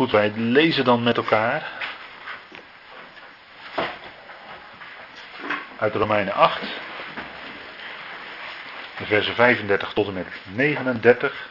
[0.00, 1.70] Goed, wij lezen dan met elkaar
[5.78, 6.60] uit Romeinen 8,
[8.98, 11.48] de versen 35 tot en met 39.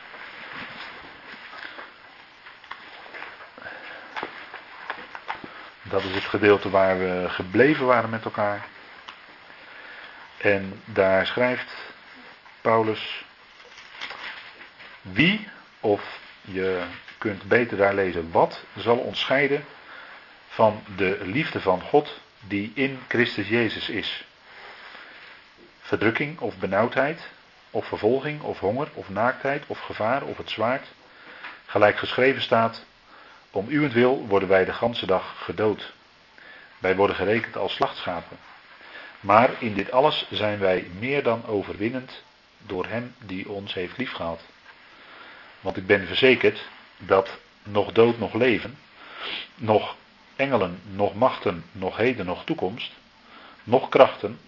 [5.81, 8.65] Dat is het gedeelte waar we gebleven waren met elkaar.
[10.37, 11.73] En daar schrijft
[12.61, 13.25] Paulus:
[15.01, 15.47] Wie,
[15.79, 16.83] of je
[17.19, 19.65] kunt beter daar lezen, wat zal ons scheiden
[20.47, 24.25] van de liefde van God die in Christus Jezus is?
[25.79, 27.21] Verdrukking of benauwdheid,
[27.71, 30.87] of vervolging, of honger, of naaktheid, of gevaar, of het zwaard.
[31.65, 32.85] Gelijk geschreven staat:
[33.51, 35.93] Om uwentwil worden wij de ganse dag gedood.
[36.77, 38.37] Wij worden gerekend als slachtschapen.
[39.19, 42.23] Maar in dit alles zijn wij meer dan overwinnend
[42.57, 44.41] door Hem die ons heeft liefgehad.
[45.59, 46.67] Want ik ben verzekerd
[46.99, 47.29] dat
[47.63, 48.77] nog dood, nog leven,
[49.55, 49.95] nog
[50.35, 52.91] engelen, nog machten, nog heden, nog toekomst,
[53.63, 54.39] nog krachten,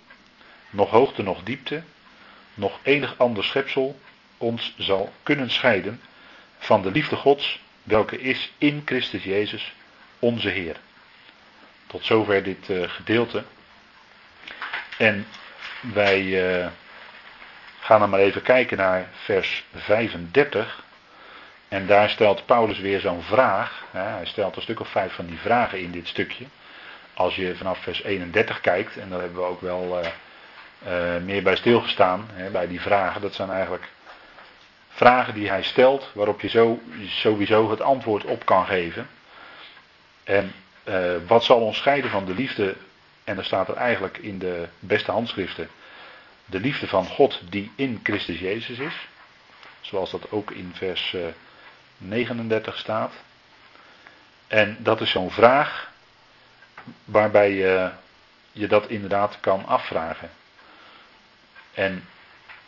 [0.70, 1.84] nog hoogte, nog diepte,
[2.54, 4.00] nog enig ander schepsel
[4.38, 6.02] ons zal kunnen scheiden
[6.58, 9.74] van de liefde Gods, welke is in Christus Jezus,
[10.20, 10.76] onze Heer.
[11.88, 13.44] Tot zover dit uh, gedeelte.
[14.98, 15.28] En
[15.94, 16.68] wij uh,
[17.80, 20.84] gaan dan maar even kijken naar vers 35.
[21.72, 23.84] En daar stelt Paulus weer zo'n vraag.
[23.92, 26.46] Hij stelt een stuk of vijf van die vragen in dit stukje.
[27.14, 30.08] Als je vanaf vers 31 kijkt, en daar hebben we ook wel uh,
[30.88, 33.22] uh, meer bij stilgestaan, bij die vragen.
[33.22, 33.90] Dat zijn eigenlijk
[34.90, 36.78] vragen die hij stelt, waarop je
[37.08, 39.08] sowieso het antwoord op kan geven.
[40.24, 42.76] En uh, wat zal ons scheiden van de liefde,
[43.24, 45.70] en er staat er eigenlijk in de beste handschriften,
[46.46, 49.08] de liefde van God die in Christus Jezus is.
[49.82, 51.16] Zoals dat ook in vers
[52.02, 53.14] 39 staat.
[54.48, 55.92] En dat is zo'n vraag
[57.06, 57.90] waarbij je,
[58.52, 60.30] je dat inderdaad kan afvragen.
[61.74, 62.08] En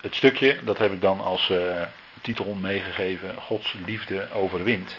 [0.02, 1.82] het stukje, dat heb ik dan als uh,
[2.22, 4.98] titel meegegeven, Gods liefde overwint.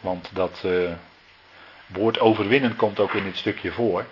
[0.00, 0.92] Want dat uh,
[1.86, 4.06] woord overwinnen komt ook in dit stukje voor.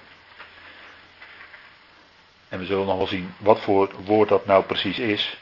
[2.49, 5.37] En we zullen nog wel zien wat voor woord dat nou precies is.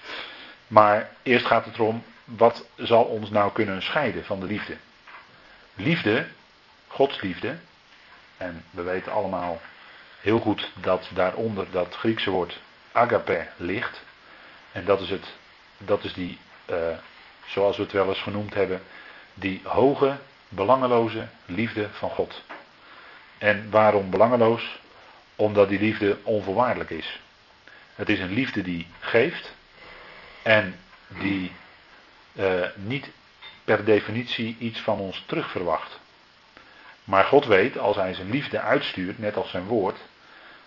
[0.66, 4.76] Maar eerst gaat het erom, wat zal ons nou kunnen scheiden van de liefde?
[5.74, 6.26] Liefde,
[6.86, 7.56] Gods liefde,
[8.36, 9.60] en we weten allemaal
[10.20, 12.60] heel goed dat daaronder dat Griekse woord
[12.92, 14.02] agape ligt.
[14.72, 15.34] En dat is, het,
[15.78, 16.38] dat is die,
[16.70, 16.76] uh,
[17.46, 18.82] zoals we het wel eens genoemd hebben,
[19.34, 20.16] die hoge,
[20.48, 22.42] belangeloze liefde van God.
[23.38, 24.78] En waarom belangeloos?
[25.36, 27.20] Omdat die liefde onvoorwaardelijk is.
[27.94, 29.54] Het is een liefde die geeft
[30.42, 30.78] en
[31.08, 31.52] die
[32.38, 33.10] uh, niet
[33.64, 35.98] per definitie iets van ons terug verwacht.
[37.04, 39.98] Maar God weet, als hij zijn liefde uitstuurt, net als zijn woord,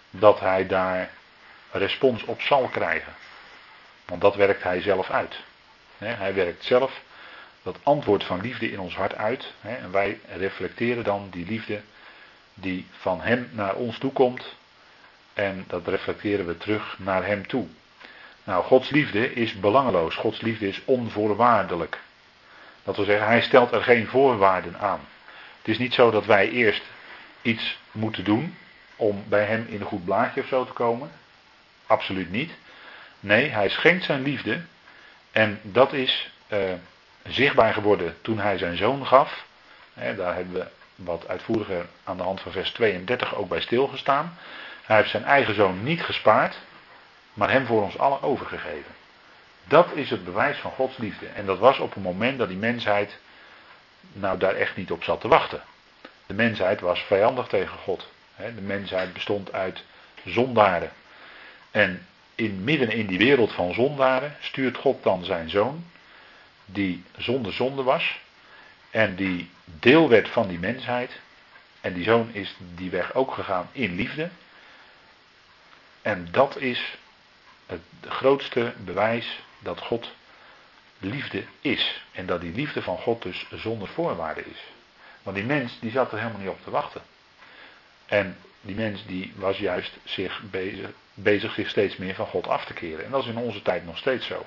[0.09, 1.09] dat hij daar
[1.71, 3.13] respons op zal krijgen.
[4.05, 5.39] Want dat werkt hij zelf uit.
[5.97, 7.01] Hij werkt zelf
[7.63, 9.53] dat antwoord van liefde in ons hart uit.
[9.61, 11.81] En wij reflecteren dan die liefde
[12.53, 14.55] die van hem naar ons toe komt.
[15.33, 17.67] En dat reflecteren we terug naar hem toe.
[18.49, 20.15] Nou, Gods liefde is belangeloos.
[20.15, 21.99] Gods liefde is onvoorwaardelijk.
[22.83, 24.99] Dat wil zeggen, hij stelt er geen voorwaarden aan.
[25.57, 26.81] Het is niet zo dat wij eerst
[27.41, 28.57] iets moeten doen
[28.95, 31.11] om bij hem in een goed blaadje of zo te komen.
[31.87, 32.51] Absoluut niet.
[33.19, 34.61] Nee, hij schenkt zijn liefde.
[35.31, 36.59] En dat is uh,
[37.27, 39.45] zichtbaar geworden toen hij zijn zoon gaf.
[39.93, 44.37] daar hebben we wat uitvoeriger aan de hand van vers 32 ook bij stilgestaan.
[44.83, 46.59] Hij heeft zijn eigen zoon niet gespaard,
[47.39, 48.91] maar hem voor ons allen overgegeven.
[49.63, 51.27] Dat is het bewijs van Gods liefde.
[51.27, 53.17] En dat was op een moment dat die mensheid
[54.13, 55.61] nou daar echt niet op zat te wachten.
[56.25, 58.07] De mensheid was vijandig tegen God.
[58.35, 59.83] De mensheid bestond uit
[60.25, 60.91] zondaren.
[61.71, 65.85] En in midden in die wereld van zondaren stuurt God dan zijn zoon,
[66.65, 68.19] die zonder zonde was
[68.89, 71.19] en die deel werd van die mensheid.
[71.81, 74.29] En die zoon is die weg ook gegaan in liefde.
[76.01, 76.97] En dat is
[77.69, 80.11] het grootste bewijs dat God
[80.99, 82.03] liefde is.
[82.11, 84.59] En dat die liefde van God dus zonder voorwaarden is.
[85.23, 87.01] Want die mens die zat er helemaal niet op te wachten.
[88.05, 92.65] En die mens die was juist zich bezig, bezig zich steeds meer van God af
[92.65, 93.05] te keren.
[93.05, 94.45] En dat is in onze tijd nog steeds zo.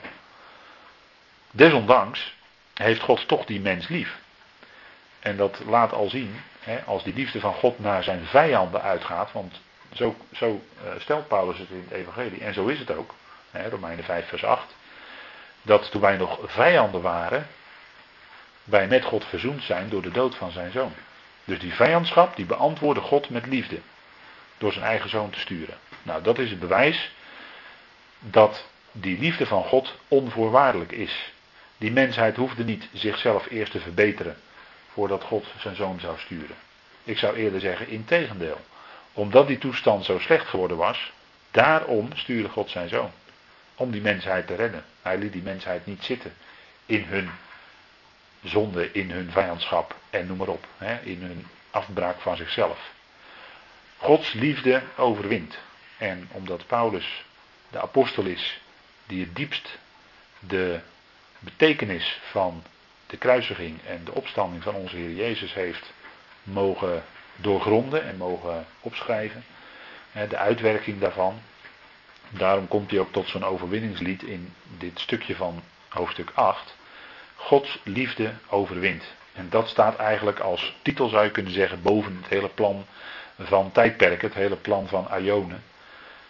[1.50, 2.34] Desondanks
[2.74, 4.18] heeft God toch die mens lief.
[5.20, 9.32] En dat laat al zien, hè, als die liefde van God naar zijn vijanden uitgaat,
[9.32, 9.60] want
[9.92, 13.14] zo, zo uh, stelt Paulus het in het Evangelie, en zo is het ook,
[13.50, 14.74] hè, Romeinen 5, vers 8,
[15.62, 17.46] dat toen wij nog vijanden waren,
[18.64, 20.92] wij met God verzoend zijn door de dood van zijn zoon.
[21.44, 23.78] Dus die vijandschap, die beantwoordde God met liefde.
[24.58, 25.78] Door zijn eigen zoon te sturen.
[26.02, 27.12] Nou, dat is het bewijs
[28.18, 31.32] dat die liefde van God onvoorwaardelijk is.
[31.76, 34.36] Die mensheid hoefde niet zichzelf eerst te verbeteren
[34.92, 36.56] voordat God zijn zoon zou sturen.
[37.04, 38.60] Ik zou eerder zeggen, integendeel.
[39.12, 41.12] Omdat die toestand zo slecht geworden was,
[41.50, 43.10] daarom stuurde God zijn zoon.
[43.74, 44.84] Om die mensheid te redden.
[45.02, 46.34] Hij liet die mensheid niet zitten
[46.86, 47.30] in hun
[48.42, 50.66] zonde, in hun vijandschap en noem maar op.
[50.78, 52.92] Hè, in hun afbraak van zichzelf.
[53.96, 55.58] Gods liefde overwint.
[55.98, 57.24] En omdat Paulus
[57.70, 58.60] de apostel is
[59.06, 59.78] die het diepst
[60.38, 60.80] de
[61.38, 62.64] betekenis van
[63.06, 65.92] de kruisiging en de opstanding van onze Heer Jezus heeft
[66.42, 67.04] mogen
[67.36, 69.44] doorgronden en mogen opschrijven.
[70.28, 71.40] De uitwerking daarvan.
[72.28, 76.74] Daarom komt hij ook tot zo'n overwinningslied in dit stukje van hoofdstuk 8.
[77.34, 79.04] Gods liefde overwint.
[79.32, 82.86] En dat staat eigenlijk als titel, zou je kunnen zeggen, boven het hele plan
[83.38, 85.62] van tijdperken, het hele plan van Ionen.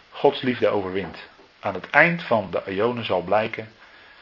[0.09, 1.17] Gods liefde overwint.
[1.59, 3.71] Aan het eind van de Ionen zal blijken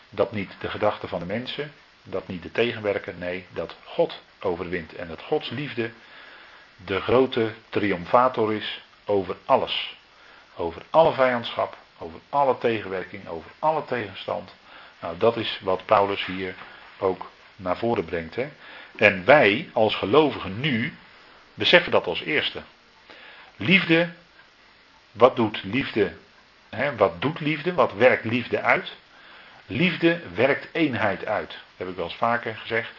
[0.10, 1.72] dat niet de gedachten van de mensen,
[2.04, 4.95] dat niet de tegenwerker, nee, dat God overwint.
[4.95, 5.92] En dat Gods liefde
[6.86, 9.98] de grote triomfator is over alles.
[10.56, 14.56] Over alle vijandschap, over alle tegenwerking, over alle tegenstand.
[15.00, 16.56] Nou, dat is wat Paulus hier
[17.00, 18.36] ook naar voren brengt.
[18.36, 18.50] Hè?
[18.95, 20.94] En wij als gelovigen nu
[21.54, 22.62] beseffen dat als eerste.
[23.56, 24.10] Liefde,
[25.12, 26.13] wat doet liefde?
[26.69, 26.95] Hè?
[26.95, 27.74] Wat doet liefde?
[27.74, 28.95] Wat werkt liefde uit?
[29.66, 31.50] Liefde werkt eenheid uit.
[31.50, 32.92] Dat heb ik wel eens vaker gezegd.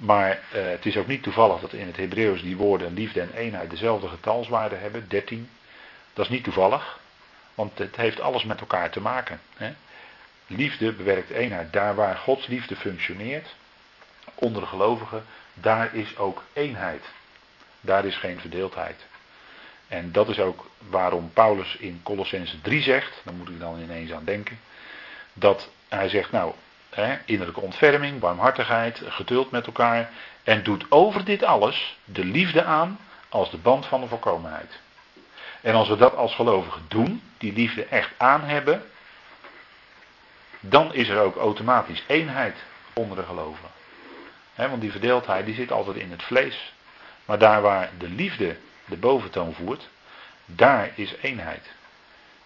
[0.00, 3.32] Maar eh, het is ook niet toevallig dat in het Hebreeuws die woorden liefde en
[3.34, 5.50] eenheid dezelfde getalswaarde hebben, 13.
[6.12, 7.00] Dat is niet toevallig,
[7.54, 9.40] want het heeft alles met elkaar te maken.
[9.56, 9.72] Hè?
[10.46, 11.72] Liefde bewerkt eenheid.
[11.72, 13.54] Daar waar Gods liefde functioneert,
[14.34, 15.24] onder de gelovigen,
[15.54, 17.04] daar is ook eenheid.
[17.80, 19.06] Daar is geen verdeeldheid.
[19.88, 24.12] En dat is ook waarom Paulus in Colossense 3 zegt, daar moet ik dan ineens
[24.12, 24.60] aan denken,
[25.32, 26.54] dat hij zegt, nou,
[26.90, 30.10] hè, innerlijke ontferming, warmhartigheid, geduld met elkaar,
[30.44, 32.98] en doet over dit alles de liefde aan
[33.28, 34.78] als de band van de volkomenheid.
[35.60, 38.82] En als we dat als gelovigen doen, die liefde echt aan hebben,
[40.60, 42.56] dan is er ook automatisch eenheid
[42.92, 43.70] onder de gelovigen.
[44.54, 46.72] want die verdeeldheid die zit altijd in het vlees.
[47.24, 49.88] Maar daar waar de liefde de boventoon voert,
[50.44, 51.70] daar is eenheid.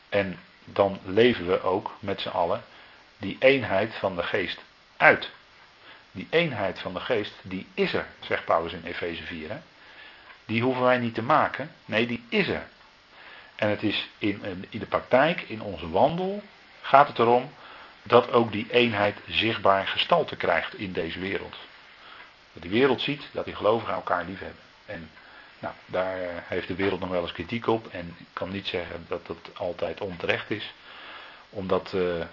[0.08, 2.62] En dan leven we ook met z'n allen
[3.24, 4.58] die eenheid van de geest
[4.96, 5.30] uit.
[6.12, 9.48] Die eenheid van de geest, die is er, zegt Paulus in Efeze 4.
[9.48, 9.58] Hè?
[10.44, 12.66] Die hoeven wij niet te maken, nee, die is er.
[13.54, 16.42] En het is in, in de praktijk, in onze wandel,
[16.80, 17.52] gaat het erom
[18.02, 21.56] dat ook die eenheid zichtbaar gestalte krijgt in deze wereld.
[22.52, 24.62] Dat die wereld ziet dat die gelovigen elkaar lief hebben.
[24.86, 25.10] En
[25.58, 27.86] nou, daar eh, heeft de wereld nog wel eens kritiek op.
[27.88, 30.74] En ik kan niet zeggen dat dat altijd onterecht is.
[31.50, 32.24] Omdat uh,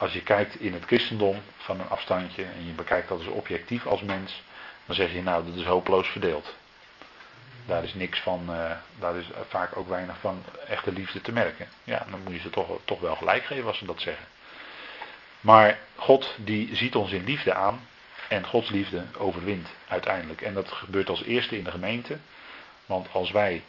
[0.00, 3.86] als je kijkt in het christendom van een afstandje en je bekijkt dat eens objectief
[3.86, 4.42] als mens,
[4.86, 6.54] dan zeg je nou dat is hopeloos verdeeld.
[7.66, 11.68] Daar is niks van, uh, daar is vaak ook weinig van echte liefde te merken.
[11.84, 14.24] Ja, dan moet je ze toch, toch wel gelijk geven als ze dat zeggen.
[15.40, 17.88] Maar God die ziet ons in liefde aan
[18.28, 20.40] en Gods liefde overwint uiteindelijk.
[20.40, 22.18] En dat gebeurt als eerste in de gemeente.
[22.86, 23.62] Want als wij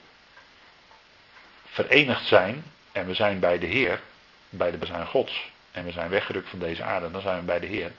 [1.66, 4.02] verenigd zijn en we zijn bij de Heer,
[4.50, 7.60] bij de bezuin Gods, en we zijn weggerukt van deze aarde, dan zijn we bij
[7.60, 7.92] de Heer.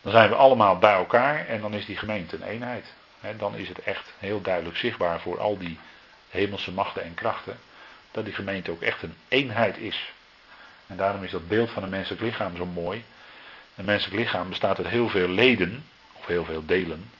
[0.00, 2.92] Dan zijn we allemaal bij elkaar en dan is die gemeente een eenheid.
[3.36, 5.78] dan is het echt heel duidelijk zichtbaar voor al die
[6.30, 7.58] hemelse machten en krachten,
[8.10, 10.12] dat die gemeente ook echt een eenheid is.
[10.86, 13.04] En daarom is dat beeld van een menselijk lichaam zo mooi.
[13.74, 17.10] Een menselijk lichaam bestaat uit heel veel leden, of heel veel delen.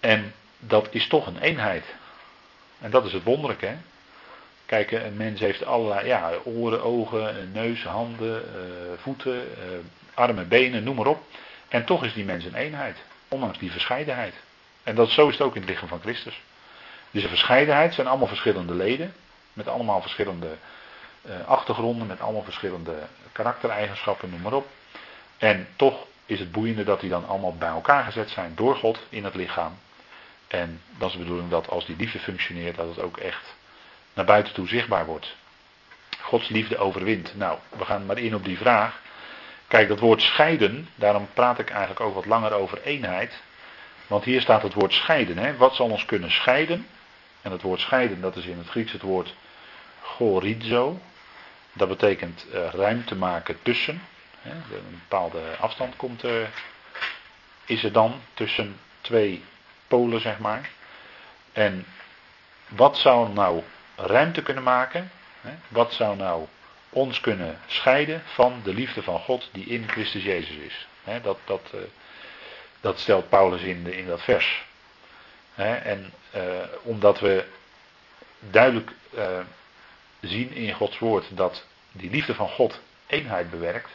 [0.00, 1.84] En dat is toch een eenheid.
[2.80, 3.66] En dat is het wonderlijke.
[3.66, 3.76] Hè?
[4.68, 8.62] Kijk, een mens heeft allerlei ja, oren, ogen, neus, handen, eh,
[8.96, 9.78] voeten, uh,
[10.14, 11.22] armen, benen, noem maar op.
[11.68, 12.96] En toch is die mens een eenheid,
[13.28, 14.34] ondanks die verscheidenheid.
[14.82, 16.42] En dat, zo is het ook in het lichaam van Christus.
[17.10, 19.14] Dus een verscheidenheid zijn allemaal verschillende leden,
[19.52, 20.48] met allemaal verschillende
[21.46, 22.94] achtergronden, met allemaal verschillende
[23.32, 24.66] karaktereigenschappen, noem maar op.
[25.38, 28.98] En toch is het boeiende dat die dan allemaal bij elkaar gezet zijn door God
[29.08, 29.78] in het lichaam.
[30.48, 33.56] En dat is de bedoeling dat als die liefde functioneert, dat het ook echt
[34.18, 35.36] naar buiten toe zichtbaar wordt.
[36.20, 37.36] Gods liefde overwint.
[37.36, 39.00] Nou, we gaan maar in op die vraag.
[39.68, 43.42] Kijk, dat woord scheiden, daarom praat ik eigenlijk ook wat langer over eenheid.
[44.06, 45.38] Want hier staat het woord scheiden.
[45.38, 45.56] Hè?
[45.56, 46.86] Wat zal ons kunnen scheiden?
[47.42, 49.34] En het woord scheiden, dat is in het Grieks het woord
[50.02, 51.00] chorizo.
[51.72, 54.02] Dat betekent uh, ruimte maken tussen.
[54.40, 54.50] Hè?
[54.50, 56.32] Een bepaalde afstand komt, uh,
[57.64, 59.44] is er dan tussen twee
[59.86, 60.70] polen, zeg maar.
[61.52, 61.86] En
[62.68, 63.62] wat zou nou
[63.98, 65.10] ruimte kunnen maken?
[65.68, 66.46] Wat zou nou
[66.90, 70.86] ons kunnen scheiden van de liefde van God die in Christus Jezus is?
[71.22, 71.80] Dat, dat, uh,
[72.80, 74.66] dat stelt Paulus in, in dat vers.
[75.54, 76.42] En uh,
[76.82, 77.44] omdat we
[78.40, 79.38] duidelijk uh,
[80.20, 83.90] zien in Gods woord dat die liefde van God eenheid bewerkt.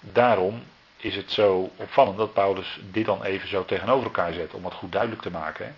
[0.00, 0.62] daarom
[0.96, 4.74] is het zo opvallend dat Paulus dit dan even zo tegenover elkaar zet, om het
[4.74, 5.76] goed duidelijk te maken.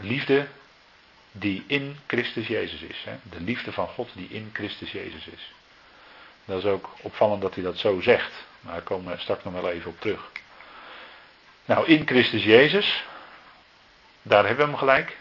[0.00, 0.46] Liefde
[1.32, 3.04] die in Christus Jezus is.
[3.04, 3.16] Hè?
[3.22, 5.52] De liefde van God die in Christus Jezus is.
[6.44, 8.32] Dat is ook opvallend dat hij dat zo zegt.
[8.60, 10.30] Maar daar komen we straks nog wel even op terug.
[11.64, 13.04] Nou, in Christus Jezus,
[14.22, 15.16] daar hebben we hem gelijk.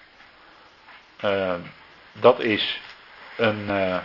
[1.23, 1.55] Uh,
[2.13, 2.79] dat is
[3.35, 3.97] een uh,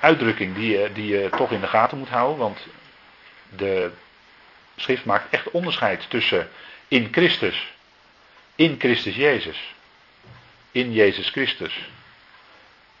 [0.00, 2.38] uitdrukking die die je toch in de gaten moet houden.
[2.38, 2.66] Want
[3.56, 3.90] de
[4.76, 6.48] schrift maakt echt onderscheid tussen
[6.88, 7.72] in Christus,
[8.54, 9.74] in Christus Jezus,
[10.72, 11.88] in Jezus Christus.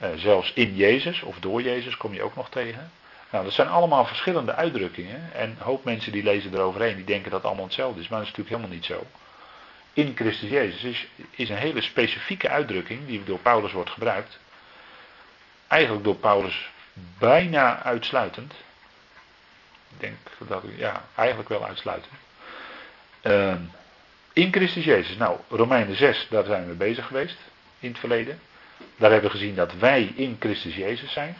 [0.02, 2.90] Uh, zelfs in Jezus of door Jezus kom je ook nog tegen.
[3.30, 5.32] Nou, dat zijn allemaal verschillende uitdrukkingen.
[5.32, 8.08] En een hoop mensen die lezen eroverheen, die denken dat het allemaal hetzelfde is.
[8.08, 9.06] Maar dat is natuurlijk helemaal niet zo.
[9.92, 14.38] In Christus Jezus is, is een hele specifieke uitdrukking die door Paulus wordt gebruikt.
[15.68, 16.70] Eigenlijk door Paulus
[17.18, 18.52] bijna uitsluitend.
[19.88, 20.16] Ik denk
[20.48, 22.14] dat ja, eigenlijk wel uitsluitend.
[23.22, 23.54] Uh,
[24.32, 25.16] in Christus Jezus.
[25.16, 27.38] Nou, Romeinen 6, daar zijn we bezig geweest
[27.78, 28.40] in het verleden.
[28.96, 31.36] Daar hebben we gezien dat wij in Christus Jezus zijn.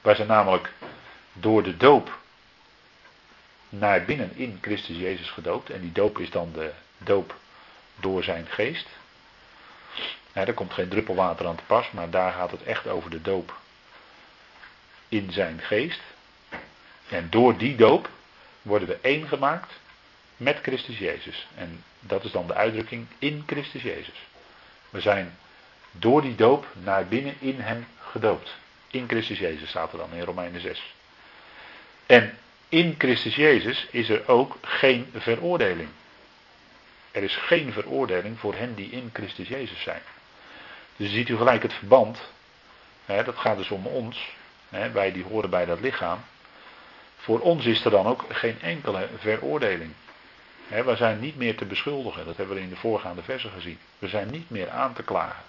[0.00, 0.72] Wij zijn namelijk
[1.32, 2.18] door de doop
[3.68, 5.70] naar binnen in Christus Jezus gedoopt.
[5.70, 7.34] En die doop is dan de doop
[7.96, 8.86] door zijn geest.
[10.32, 13.22] Er komt geen druppel water aan te pas, maar daar gaat het echt over de
[13.22, 13.54] doop
[15.08, 16.00] in zijn geest.
[17.08, 18.08] En door die doop
[18.62, 19.72] worden we één gemaakt
[20.36, 21.46] met Christus Jezus.
[21.54, 24.26] En dat is dan de uitdrukking in Christus Jezus.
[24.90, 25.36] We zijn
[25.90, 28.56] door die doop naar binnen in hem gedoopt.
[28.90, 30.94] In Christus Jezus staat er dan in Romeinen 6.
[32.06, 35.88] En in Christus Jezus is er ook geen veroordeling.
[37.10, 40.02] Er is geen veroordeling voor hen die in Christus Jezus zijn.
[40.96, 42.20] Dus ziet u gelijk het verband.
[43.04, 44.34] Hè, dat gaat dus om ons.
[44.68, 46.18] Hè, wij die horen bij dat lichaam.
[47.16, 49.92] Voor ons is er dan ook geen enkele veroordeling.
[50.68, 53.78] We zijn niet meer te beschuldigen, dat hebben we in de voorgaande versen gezien.
[53.98, 55.42] We zijn niet meer aan te klagen.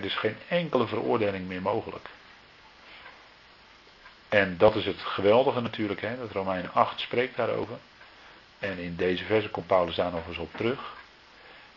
[0.00, 2.08] Er is geen enkele veroordeling meer mogelijk.
[4.28, 7.76] En dat is het geweldige natuurlijk, hè, dat Romeinen 8 spreekt daarover.
[8.58, 10.92] En in deze versen komt Paulus daar nog eens op terug.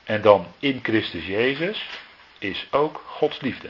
[0.03, 1.89] En dan in Christus Jezus
[2.39, 3.69] is ook Gods liefde.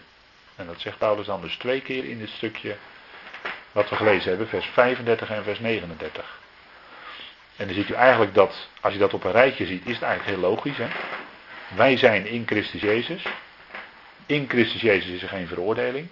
[0.55, 2.75] En dat zegt Paulus dan dus twee keer in dit stukje
[3.71, 6.39] wat we gelezen hebben, vers 35 en vers 39.
[7.55, 10.03] En dan ziet u eigenlijk dat, als je dat op een rijtje ziet, is het
[10.03, 10.77] eigenlijk heel logisch.
[10.77, 10.87] Hè?
[11.75, 13.25] Wij zijn in Christus Jezus.
[14.25, 16.07] In Christus Jezus is er geen veroordeling.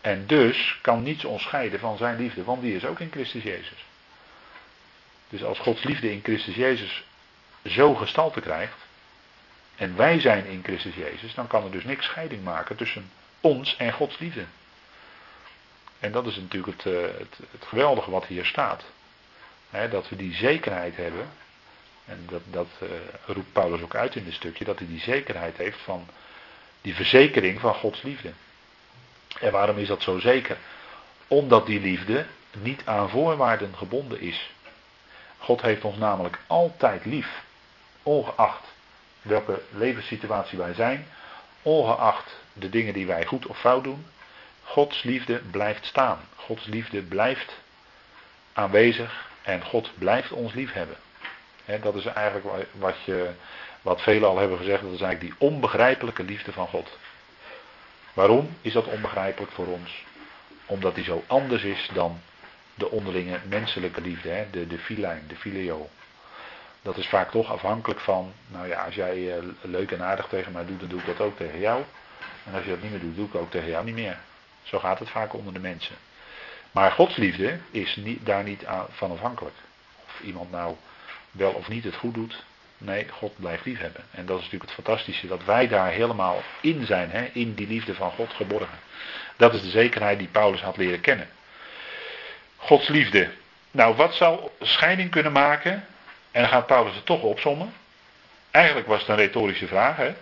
[0.00, 3.42] En dus kan niets ons scheiden van zijn liefde, want die is ook in Christus
[3.42, 3.86] Jezus.
[5.28, 7.04] Dus als Gods liefde in Christus Jezus
[7.64, 8.86] zo gestalte krijgt,
[9.76, 13.76] en wij zijn in Christus Jezus, dan kan er dus niks scheiding maken tussen ons
[13.76, 14.44] en Gods liefde.
[15.98, 17.02] En dat is natuurlijk het, eh,
[17.50, 18.84] het, geweldige wat hier staat.
[19.90, 21.28] dat we die zekerheid hebben.
[22.04, 22.88] En dat, dat uh,
[23.26, 24.64] roept Paulus ook uit in dit stukje.
[24.64, 26.08] Dat hij die zekerheid heeft van
[26.88, 28.32] die verzekering van Gods liefde.
[29.40, 30.56] En waarom is dat zo zeker?
[31.26, 32.26] Omdat die liefde
[32.58, 34.50] niet aan voorwaarden gebonden is.
[35.38, 37.42] God heeft ons namelijk altijd lief.
[38.02, 38.64] Ongeacht
[39.22, 41.06] welke levenssituatie wij zijn.
[41.62, 44.06] Ongeacht de dingen die wij goed of fout doen.
[44.62, 46.18] Gods liefde blijft staan.
[46.34, 47.52] Gods liefde blijft
[48.52, 50.96] aanwezig en God blijft ons lief hebben.
[51.82, 53.30] dat is eigenlijk wat, je,
[53.82, 56.98] wat velen al hebben gezegd, dat is eigenlijk die onbegrijpelijke liefde van God.
[58.12, 60.04] Waarom is dat onbegrijpelijk voor ons?
[60.66, 62.20] Omdat die zo anders is dan
[62.74, 65.88] de onderlinge menselijke liefde, de, de filijn, de filio.
[66.82, 70.52] Dat is vaak toch afhankelijk van, nou ja, als jij eh, leuk en aardig tegen
[70.52, 71.82] mij doet, dan doe ik dat ook tegen jou.
[72.44, 74.18] En als je dat niet meer doet, doe ik ook tegen jou niet meer.
[74.62, 75.96] Zo gaat het vaak onder de mensen.
[76.70, 79.54] Maar Gods liefde is niet, daar niet van afhankelijk.
[80.06, 80.76] Of iemand nou
[81.30, 82.44] wel of niet het goed doet.
[82.78, 84.04] Nee, God blijft lief hebben.
[84.10, 87.66] En dat is natuurlijk het fantastische, dat wij daar helemaal in zijn, hè, in die
[87.66, 88.78] liefde van God geborgen.
[89.36, 91.28] Dat is de zekerheid die Paulus had leren kennen.
[92.56, 93.30] Gods liefde.
[93.70, 95.72] Nou, wat zou scheiding kunnen maken?
[96.30, 97.72] En dan gaat Paulus het toch opzommen.
[98.50, 99.96] Eigenlijk was het een retorische vraag.
[99.96, 100.14] Hè?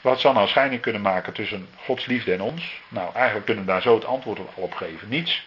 [0.00, 2.80] Wat zou nou scheiding kunnen maken tussen Gods liefde en ons?
[2.88, 5.08] Nou, eigenlijk kunnen we daar zo het antwoord op geven.
[5.08, 5.46] Niets.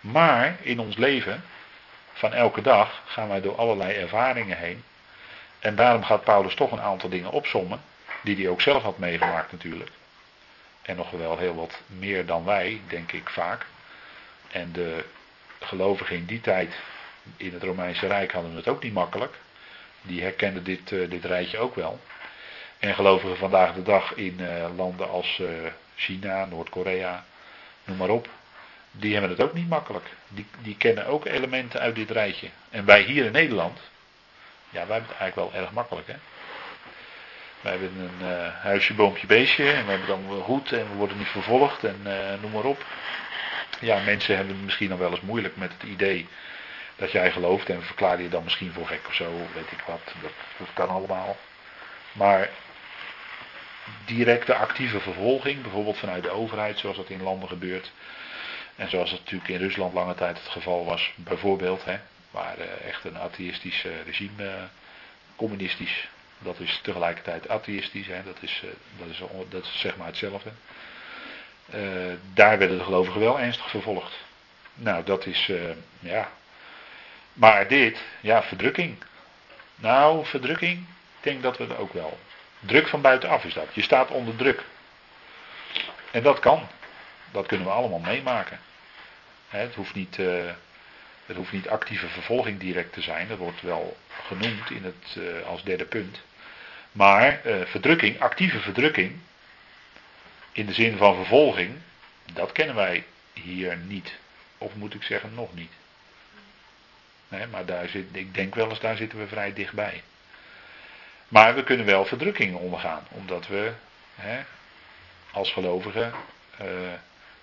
[0.00, 1.44] Maar in ons leven
[2.12, 4.84] van elke dag gaan wij door allerlei ervaringen heen.
[5.60, 7.80] En daarom gaat Paulus toch een aantal dingen opsommen,
[8.22, 9.90] die hij ook zelf had meegemaakt natuurlijk.
[10.82, 13.66] En nog wel heel wat meer dan wij, denk ik vaak.
[14.50, 15.04] En de
[15.60, 16.74] gelovigen in die tijd
[17.36, 19.34] in het Romeinse Rijk hadden het ook niet makkelijk.
[20.02, 22.00] Die herkenden dit, uh, dit rijtje ook wel.
[22.78, 25.48] En gelovigen vandaag de dag in uh, landen als uh,
[25.94, 27.24] China, Noord-Korea,
[27.84, 28.28] noem maar op.
[28.90, 30.06] Die hebben het ook niet makkelijk.
[30.28, 32.48] Die, die kennen ook elementen uit dit rijtje.
[32.70, 33.78] En wij hier in Nederland,
[34.70, 36.14] ja, wij hebben het eigenlijk wel erg makkelijk, hè.
[37.60, 39.72] Wij hebben een huisje, boompje, beestje.
[39.72, 42.02] En we hebben dan goed en we worden niet vervolgd en
[42.40, 42.84] noem maar op.
[43.80, 46.28] Ja, mensen hebben misschien nog wel eens moeilijk met het idee
[46.96, 50.00] dat jij gelooft en verklaar je dan misschien voor gek of zo, weet ik wat.
[50.22, 51.36] Dat, dat kan allemaal.
[52.12, 52.48] Maar
[54.04, 57.92] directe actieve vervolging, bijvoorbeeld vanuit de overheid, zoals dat in landen gebeurt.
[58.76, 61.98] En zoals het natuurlijk in Rusland lange tijd het geval was, bijvoorbeeld, hè,
[62.30, 64.62] waar uh, echt een atheïstisch uh, regime, uh,
[65.36, 66.08] communistisch,
[66.38, 68.62] dat is tegelijkertijd atheïstisch, hè, dat, is,
[68.98, 70.50] dat, is, dat zeg maar hetzelfde.
[72.34, 74.16] daar werden de gelovigen wel ernstig vervolgd.
[74.74, 75.50] Nou, dat is,
[75.98, 76.30] ja,
[77.32, 79.02] maar dit, ja, verdrukking.
[79.74, 82.18] Nou, verdrukking, ik denk dat we het ook wel.
[82.60, 83.74] Druk van buitenaf is dat.
[83.74, 84.64] Je staat onder druk.
[86.10, 86.68] En dat kan.
[87.30, 88.60] Dat kunnen we allemaal meemaken.
[89.48, 90.18] Het hoeft niet,
[91.30, 93.28] het hoeft niet actieve vervolging direct te zijn.
[93.28, 96.20] Dat wordt wel genoemd in het, uh, als derde punt.
[96.92, 99.18] Maar uh, verdrukking, actieve verdrukking,
[100.52, 101.76] in de zin van vervolging,
[102.32, 104.12] dat kennen wij hier niet.
[104.58, 105.72] Of moet ik zeggen, nog niet.
[107.50, 110.02] Maar daar zit, ik denk wel eens, daar zitten we vrij dichtbij.
[111.28, 113.72] Maar we kunnen wel verdrukkingen ondergaan, omdat we
[114.14, 114.42] hè,
[115.32, 116.12] als gelovigen,
[116.62, 116.66] uh,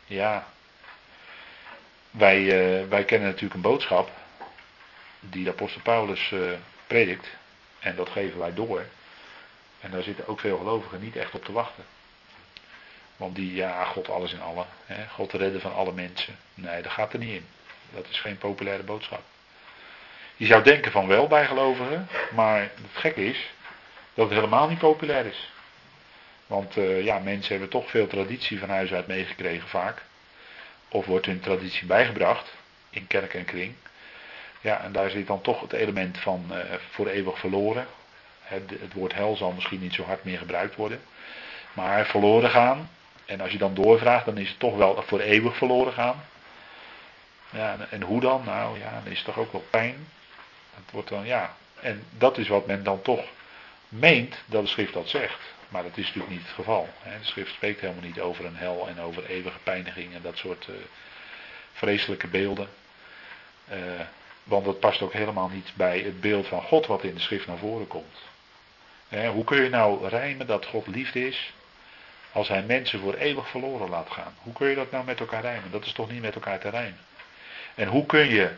[0.06, 0.48] ja,
[2.18, 4.10] wij, uh, wij kennen natuurlijk een boodschap
[5.20, 6.52] die de apostel Paulus uh,
[6.88, 7.28] predikt,
[7.80, 8.86] en dat geven wij door.
[9.80, 11.84] En daar zitten ook veel gelovigen niet echt op te wachten.
[13.18, 16.38] Want die, ja, God alles in allen, hè, God redden van alle mensen.
[16.54, 17.46] Nee, dat gaat er niet in.
[17.90, 19.22] Dat is geen populaire boodschap.
[20.36, 23.50] Je zou denken van wel bij gelovigen, maar het gekke is
[24.14, 25.50] dat het helemaal niet populair is.
[26.48, 30.02] Want uh, ja, mensen hebben toch veel traditie van huis uit meegekregen vaak.
[30.90, 32.54] Of wordt hun traditie bijgebracht
[32.90, 33.74] in kerk en kring.
[34.62, 36.58] Ja, en daar zit dan toch het element van uh,
[36.90, 37.88] voor eeuwig verloren.
[38.42, 41.02] Het, het, woord hel zal misschien niet zo hard meer gebruikt worden.
[41.74, 42.90] Maar verloren gaan.
[43.26, 46.24] En als je dan doorvraagt, dan is het toch wel voor eeuwig verloren gaan.
[47.50, 48.42] Ja, en, en hoe dan?
[48.46, 50.08] Nou ja, dan is het toch ook wel pijn.
[50.76, 51.56] Het wordt dan, ja.
[51.80, 53.26] En dat is wat men dan toch
[53.90, 55.40] meent dat de schrift dat zegt.
[55.68, 56.90] Maar dat is natuurlijk niet het geval.
[57.04, 60.68] De schrift spreekt helemaal niet over een hel en over eeuwige pijniging en dat soort
[60.70, 60.76] uh,
[61.74, 62.70] vreselijke beelden.
[63.72, 63.78] Uh,
[64.44, 67.48] want dat past ook helemaal niet bij het beeld van God wat in de schrift
[67.48, 68.18] naar voren komt.
[69.10, 71.54] hoe kun je nou rijmen dat God liefde is
[72.32, 74.36] als hij mensen voor eeuwig verloren laat gaan?
[74.42, 75.72] Hoe kun je dat nou met elkaar rijmen?
[75.72, 77.00] Dat is toch niet met elkaar te rijmen?
[77.76, 78.52] En hoe kun je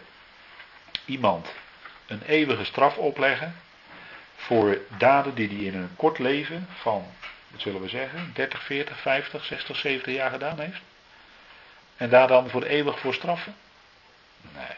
[1.05, 1.53] iemand
[2.07, 3.55] een eeuwige straf opleggen
[4.49, 7.05] voor daden die hij in een kort leven van,
[7.47, 10.81] wat zullen we zeggen, 30, 40, 50, 60, 70 jaar gedaan heeft?
[11.97, 13.55] En daar dan voor eeuwig voor straffen?
[14.41, 14.77] Nee.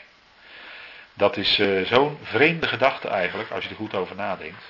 [1.13, 4.63] Dat is uh, zo'n vreemde gedachte eigenlijk, als je er goed over nadenkt.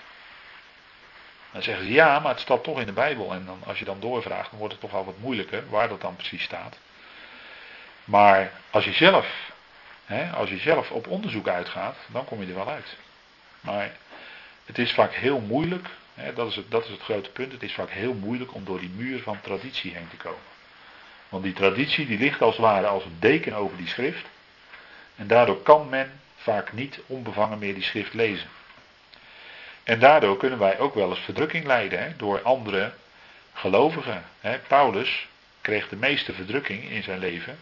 [1.52, 3.34] Dan zeggen ze ja, maar het staat toch in de Bijbel.
[3.34, 6.02] En dan, als je dan doorvraagt, dan wordt het toch al wat moeilijker waar dat
[6.02, 6.78] dan precies staat.
[8.04, 9.50] Maar als je zelf
[10.34, 12.98] als je zelf op onderzoek uitgaat, dan kom je er wel uit.
[13.62, 13.92] Maar
[14.66, 15.88] het is vaak heel moeilijk,
[16.36, 18.80] dat, is het, dat is het grote punt, het is vaak heel moeilijk om door
[18.80, 20.50] die muur van traditie heen te komen.
[21.30, 24.26] Want die traditie die ligt als het ware als een deken over die schrift.
[25.16, 28.50] En daardoor kan men vaak niet onbevangen meer die schrift lezen.
[29.84, 32.94] En daardoor kunnen wij ook wel eens verdrukking lijden door andere
[33.54, 34.26] gelovigen.
[34.68, 35.28] Paulus
[35.62, 37.60] kreeg de meeste verdrukking in zijn leven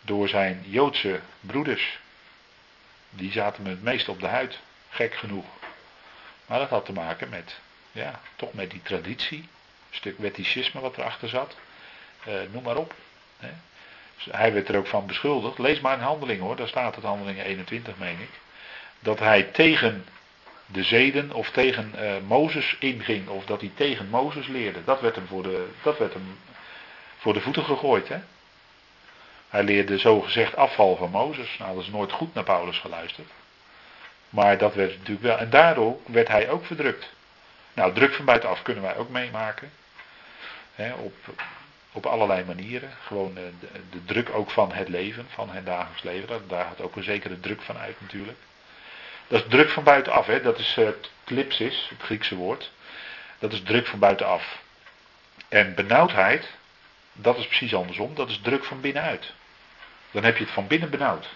[0.00, 1.98] door zijn Joodse broeders.
[3.10, 4.58] Die zaten me het meest op de huid,
[4.90, 5.46] gek genoeg.
[6.52, 7.60] Maar dat had te maken met,
[7.92, 11.56] ja, toch met die traditie, een stuk wetticisme wat erachter zat.
[12.28, 12.94] Uh, noem maar op.
[13.38, 13.48] Hè.
[14.14, 15.58] Dus hij werd er ook van beschuldigd.
[15.58, 18.30] Lees maar in handelingen hoor, daar staat het handelingen 21 meen ik.
[18.98, 20.06] Dat hij tegen
[20.66, 23.28] de zeden of tegen uh, Mozes inging.
[23.28, 24.84] Of dat hij tegen Mozes leerde.
[24.84, 26.38] Dat werd hem voor de, dat werd hem
[27.18, 28.08] voor de voeten gegooid.
[28.08, 28.18] Hè?
[29.48, 31.58] Hij leerde zogezegd afval van Mozes.
[31.58, 33.28] Nou, dat is nooit goed naar Paulus geluisterd.
[34.32, 35.38] Maar dat werd natuurlijk wel.
[35.38, 37.12] En daardoor werd hij ook verdrukt.
[37.72, 39.70] Nou, druk van buitenaf kunnen wij ook meemaken.
[40.96, 41.14] op
[41.92, 42.90] op allerlei manieren.
[43.06, 43.52] Gewoon de,
[43.90, 46.48] de, druk ook van het leven, van het dagelijks leven.
[46.48, 48.38] Daar gaat ook een zekere druk van uit natuurlijk.
[49.26, 50.42] Dat is druk van buitenaf, hè?
[50.42, 52.70] dat is het klipsis, het Griekse woord.
[53.38, 54.62] Dat is druk van buitenaf.
[55.48, 56.50] En benauwdheid,
[57.12, 59.32] dat is precies andersom, dat is druk van binnenuit.
[60.10, 61.28] Dan heb je het van binnen benauwd.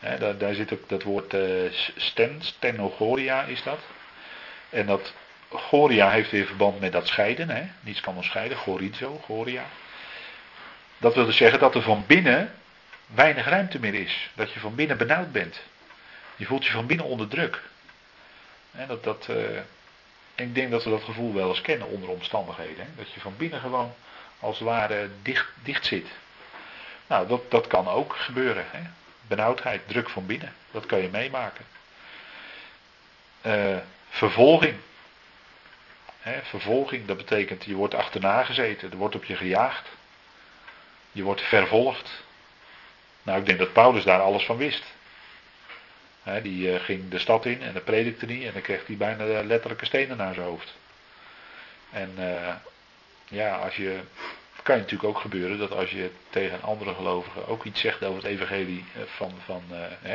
[0.00, 3.78] Daar, daar, zit ook dat woord uh, sten, stenogoria is dat.
[4.68, 5.12] En dat
[5.48, 7.48] goria heeft weer verband met dat scheiden.
[7.48, 7.62] Hè?
[7.80, 9.64] Niets kan ons scheiden, gorizo, goria.
[10.98, 12.52] Dat wil dus zeggen dat er van binnen
[13.06, 14.30] weinig ruimte meer is.
[14.34, 15.60] Dat je van binnen benauwd bent.
[16.36, 17.62] Je voelt je van binnen onder druk.
[18.86, 19.36] dat, dat, uh,
[20.34, 22.86] ik denk dat we dat gevoel wel eens kennen onder omstandigheden.
[22.96, 23.94] Dat je van binnen gewoon
[24.40, 26.06] als het ware dicht, dicht zit.
[27.06, 28.64] Nou, dat, dat kan ook gebeuren.
[29.28, 30.52] Benauwdheid, druk van binnen.
[30.70, 31.64] Dat kan je meemaken.
[33.46, 33.76] Uh,
[34.08, 34.76] vervolging.
[36.20, 39.88] Hè, vervolging, dat betekent je wordt achterna gezeten, er wordt op je gejaagd.
[41.12, 42.24] Je wordt vervolgd.
[43.22, 44.84] Nou, ik denk dat Paulus daar alles van wist.
[46.42, 49.42] die uh, ging de stad in en dat predikte niet en dan kreeg hij bijna
[49.42, 50.74] letterlijke stenen naar zijn hoofd.
[51.90, 52.54] En uh,
[53.28, 54.00] ja, als je,
[54.66, 58.22] kan je natuurlijk ook gebeuren dat als je tegen andere gelovigen ook iets zegt over
[58.22, 59.62] het evangelie eh, van, van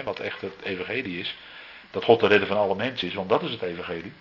[0.04, 1.36] wat echt het evangelie is,
[1.92, 4.14] dat God de redder van alle mensen is, want dat is het evangelie.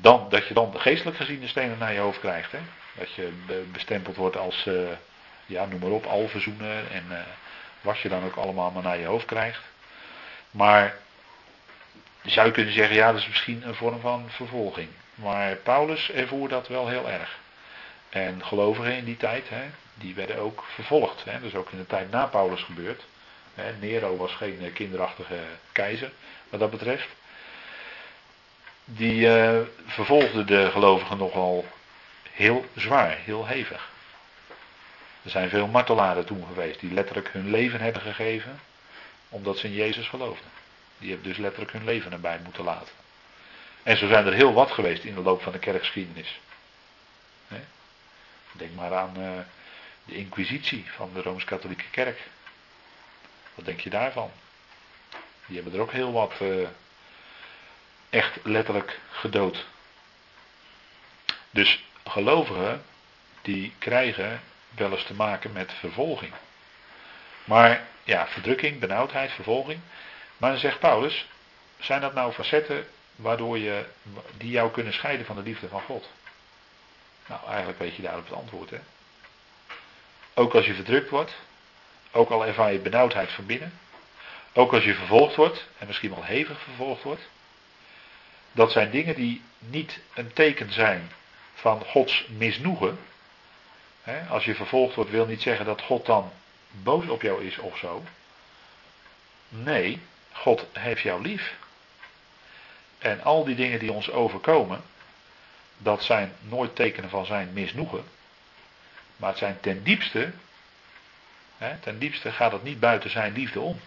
[0.00, 2.52] Dan, dat je dan geestelijk gezien de stenen naar je hoofd krijgt.
[2.52, 2.58] Hè?
[2.98, 3.32] Dat je
[3.72, 4.88] bestempeld wordt als, uh,
[5.46, 6.90] ja, noem maar op, alverzoener.
[6.92, 7.26] En
[7.80, 9.62] wat je dan ook allemaal maar naar je hoofd krijgt.
[10.50, 10.96] Maar
[12.22, 14.88] zou je kunnen zeggen, ja, dat is misschien een vorm van vervolging.
[15.14, 17.38] Maar Paulus ervoer dat wel heel erg.
[18.10, 19.62] En gelovigen in die tijd, hè,
[19.94, 21.24] die werden ook vervolgd.
[21.24, 21.32] Hè.
[21.32, 23.04] Dat is ook in de tijd na Paulus gebeurd.
[23.54, 23.72] Hè.
[23.80, 25.38] Nero was geen kinderachtige
[25.72, 26.12] keizer,
[26.48, 27.08] wat dat betreft
[28.94, 31.64] die uh, vervolgde de gelovigen nogal
[32.30, 33.88] heel zwaar, heel hevig.
[35.22, 38.60] Er zijn veel martelaren toen geweest die letterlijk hun leven hebben gegeven
[39.28, 40.48] omdat ze in Jezus geloofden.
[40.98, 42.92] Die hebben dus letterlijk hun leven erbij moeten laten.
[43.82, 46.40] En zo zijn er heel wat geweest in de loop van de kerkgeschiedenis.
[48.52, 49.30] Denk maar aan uh,
[50.04, 52.18] de inquisitie van de Rooms-Katholieke Kerk.
[53.54, 54.30] Wat denk je daarvan?
[55.46, 56.68] Die hebben er ook heel wat uh,
[58.10, 59.66] echt letterlijk gedood.
[61.50, 62.84] Dus gelovigen
[63.42, 64.40] die krijgen
[64.74, 66.32] wel eens te maken met vervolging.
[67.44, 69.80] Maar ja, verdrukking, benauwdheid, vervolging.
[70.36, 71.26] Maar dan zegt Paulus,
[71.78, 72.86] zijn dat nou facetten
[73.16, 73.84] waardoor je,
[74.36, 76.08] die jou kunnen scheiden van de liefde van God?
[77.30, 78.70] Nou, eigenlijk weet je daarop het antwoord.
[78.70, 78.78] Hè?
[80.34, 81.34] Ook als je verdrukt wordt,
[82.12, 83.78] ook al ervaar je benauwdheid van binnen,
[84.52, 87.28] ook als je vervolgd wordt, en misschien wel hevig vervolgd wordt,
[88.52, 91.10] dat zijn dingen die niet een teken zijn
[91.54, 92.98] van Gods misnoegen.
[94.28, 96.32] als je vervolgd wordt, wil niet zeggen dat God dan
[96.70, 98.02] boos op jou is of zo.
[99.48, 100.00] Nee,
[100.32, 101.54] God heeft jou lief.
[102.98, 104.82] En al die dingen die ons overkomen,
[105.82, 108.04] dat zijn nooit tekenen van zijn misnoegen.
[109.16, 110.32] Maar het zijn ten diepste,
[111.80, 113.80] ten diepste gaat het niet buiten zijn liefde om.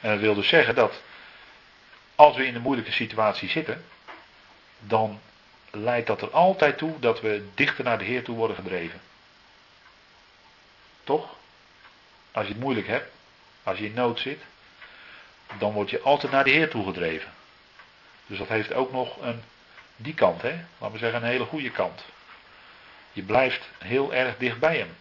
[0.00, 1.02] En dat wil dus zeggen dat
[2.14, 3.84] als we in een moeilijke situatie zitten,
[4.78, 5.20] dan
[5.70, 9.00] leidt dat er altijd toe dat we dichter naar de Heer toe worden gedreven.
[11.04, 11.34] Toch?
[12.32, 13.10] Als je het moeilijk hebt,
[13.62, 14.40] als je in nood zit,
[15.58, 17.32] dan word je altijd naar de Heer toe gedreven.
[18.26, 19.42] Dus dat heeft ook nog een,
[20.02, 20.64] die kant, hè?
[20.78, 22.04] laten we zeggen een hele goede kant.
[23.12, 24.96] Je blijft heel erg dicht bij hem.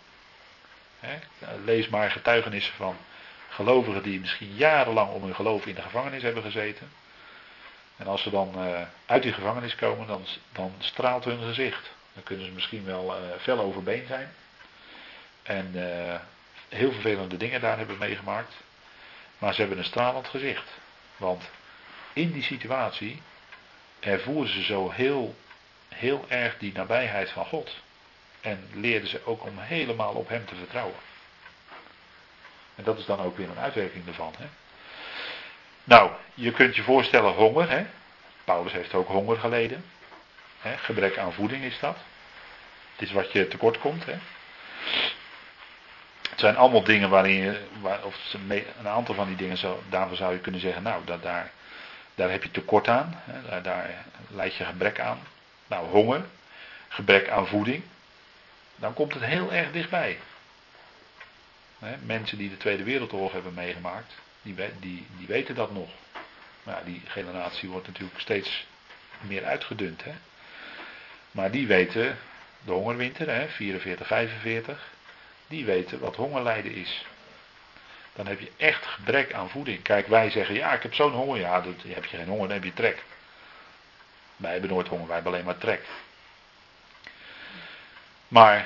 [1.66, 2.98] Lees maar getuigenissen van
[3.50, 6.92] gelovigen die misschien jarenlang om hun geloof in de gevangenis hebben gezeten.
[7.98, 11.92] En als ze dan uh, uit die gevangenis komen, dan, dan straalt hun gezicht.
[12.14, 14.34] Dan kunnen ze misschien wel uh, fel overbeen zijn.
[15.44, 16.16] En uh,
[16.70, 18.54] heel vervelende dingen daar hebben meegemaakt.
[19.38, 20.70] Maar ze hebben een stralend gezicht.
[21.18, 21.50] Want
[22.14, 23.22] in die situatie
[24.02, 25.36] ervoeren ze zo heel,
[25.90, 27.72] heel erg die nabijheid van God.
[28.42, 30.96] En leerden ze ook om helemaal op Hem te vertrouwen.
[32.76, 34.34] En dat is dan ook weer een uitwerking ervan.
[34.38, 34.46] Hè?
[35.84, 37.70] Nou, je kunt je voorstellen honger.
[37.70, 37.86] Hè?
[38.44, 39.86] Paulus heeft ook honger geleden.
[40.60, 40.78] Hè?
[40.78, 41.98] Gebrek aan voeding is dat.
[42.96, 44.06] Het is wat je tekort komt.
[44.06, 44.16] Hè?
[46.30, 50.18] Het zijn allemaal dingen waarin je, waar, of een aantal van die dingen, zo, daarvoor
[50.18, 51.52] zou je kunnen zeggen, nou, dat, daar,
[52.15, 53.21] daar heb je tekort aan.
[53.63, 53.89] Daar,
[54.28, 55.19] leid je gebrek aan.
[55.67, 56.26] Nou, honger,
[56.88, 57.84] gebrek aan voeding.
[58.76, 60.19] Dan komt het heel erg dichtbij.
[62.04, 65.89] Mensen die de Tweede Wereldoorlog hebben meegemaakt, die, die, die weten dat nog.
[66.63, 68.65] Maar ja, die generatie wordt natuurlijk steeds
[69.21, 70.04] meer uitgedund.
[71.32, 72.17] Maar die weten
[72.65, 74.91] de hongerwinter, hè, 44, 45,
[75.47, 77.06] die weten wat hongerlijden is.
[78.13, 79.82] Dan heb je echt gebrek aan voeding.
[79.82, 81.39] Kijk, wij zeggen, ja, ik heb zo'n honger.
[81.39, 83.04] Ja, dat, heb je geen honger, dan heb je trek.
[84.36, 85.86] Wij hebben nooit honger, wij hebben alleen maar trek.
[88.28, 88.65] Maar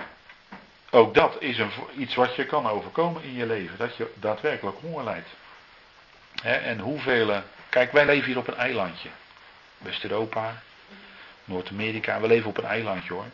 [0.90, 3.78] ook dat is een, iets wat je kan overkomen in je leven.
[3.78, 5.30] Dat je daadwerkelijk honger lijdt.
[6.44, 7.44] en hoeveel.
[7.70, 9.10] Kijk, wij leven hier op een eilandje.
[9.78, 10.62] West-Europa,
[11.46, 12.20] Noord-Amerika.
[12.20, 13.26] We leven op een eilandje hoor.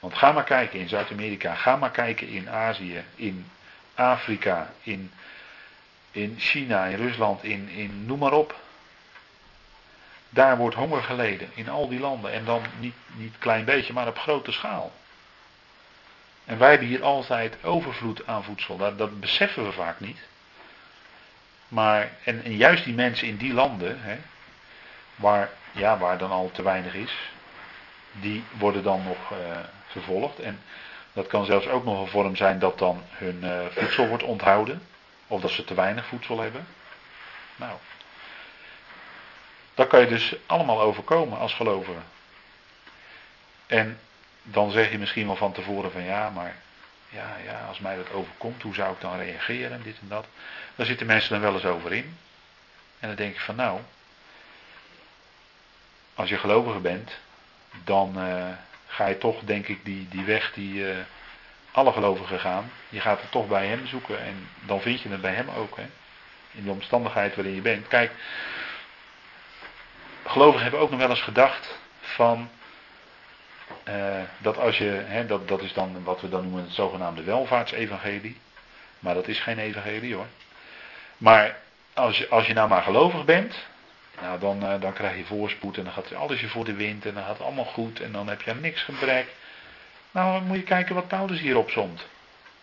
[0.00, 1.54] Want ga maar kijken in Zuid-Amerika.
[1.54, 3.04] Ga maar kijken in Azië.
[3.14, 3.50] In
[3.94, 4.72] Afrika.
[4.82, 5.12] In,
[6.10, 6.84] in China.
[6.84, 7.44] In Rusland.
[7.44, 8.54] In, in noem maar op.
[10.28, 11.50] Daar wordt honger geleden.
[11.54, 12.32] In al die landen.
[12.32, 14.92] En dan niet, niet klein beetje, maar op grote schaal.
[16.44, 18.76] En wij hebben hier altijd overvloed aan voedsel.
[18.76, 20.18] Dat, dat beseffen we vaak niet.
[21.68, 24.16] Maar, en, juist die mensen in die landen, hè,
[25.14, 27.12] waar, ja, waar dan al te weinig is,
[28.12, 30.38] die worden dan nog uh, vervolgd.
[30.38, 30.60] En
[31.12, 34.82] dat kan zelfs ook nog een vorm zijn dat dan hun uh, voedsel wordt onthouden.
[35.30, 36.66] Of dat ze te weinig voedsel hebben.
[37.56, 37.78] Nou,
[39.74, 42.00] dat kan je dus allemaal overkomen als gelovige.
[43.66, 44.00] En
[44.42, 46.56] dan zeg je misschien wel van tevoren van ja, maar
[47.08, 50.26] ja, ja, als mij dat overkomt, hoe zou ik dan reageren, dit en dat.
[50.74, 52.18] Daar zitten mensen dan wel eens over in.
[52.98, 53.80] En dan denk ik van nou,
[56.14, 57.18] als je gelovige bent,
[57.84, 58.48] dan uh,
[58.86, 60.96] ga je toch, denk ik, die, die weg die uh,
[61.72, 65.20] alle gelovigen gaan, je gaat het toch bij hem zoeken en dan vind je het
[65.20, 65.76] bij hem ook.
[65.76, 65.86] Hè?
[66.52, 67.88] In de omstandigheid waarin je bent.
[67.88, 68.12] Kijk,
[70.24, 72.50] gelovigen hebben ook nog wel eens gedacht van
[73.88, 77.22] uh, dat als je, hè, dat, dat is dan wat we dan noemen het zogenaamde
[77.22, 78.36] welvaartsevangelie.
[78.98, 80.26] Maar dat is geen evangelie hoor.
[81.16, 81.56] Maar
[81.94, 83.54] als je, als je nou maar gelovig bent,
[84.20, 87.06] nou dan, uh, dan krijg je voorspoed en dan gaat alles je voor de wind
[87.06, 89.26] en dan gaat het allemaal goed en dan heb je niks gebrek.
[90.10, 92.06] Nou moet je kijken wat Paulus hier opzomt.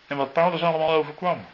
[0.07, 1.45] En wat Paulus allemaal overkwam.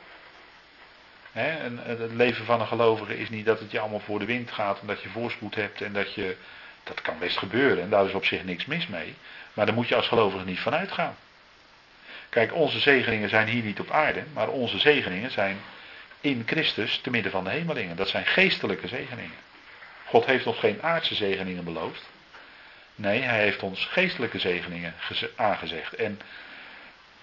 [1.32, 4.52] En het leven van een gelovige is niet dat het je allemaal voor de wind
[4.52, 6.38] gaat en dat je voorspoed hebt en dat je.
[6.84, 9.16] Dat kan best gebeuren en daar is op zich niks mis mee.
[9.54, 11.16] Maar daar moet je als gelovige niet van uitgaan.
[12.30, 15.58] Kijk, onze zegeningen zijn hier niet op aarde, maar onze zegeningen zijn
[16.22, 17.96] in Christus te midden van de hemelingen.
[17.96, 19.38] Dat zijn geestelijke zegeningen.
[20.06, 22.10] God heeft ons geen aardse zegeningen beloofd.
[22.96, 24.94] Nee, hij heeft ons geestelijke zegeningen
[25.36, 25.94] aangezegd.
[25.94, 26.22] En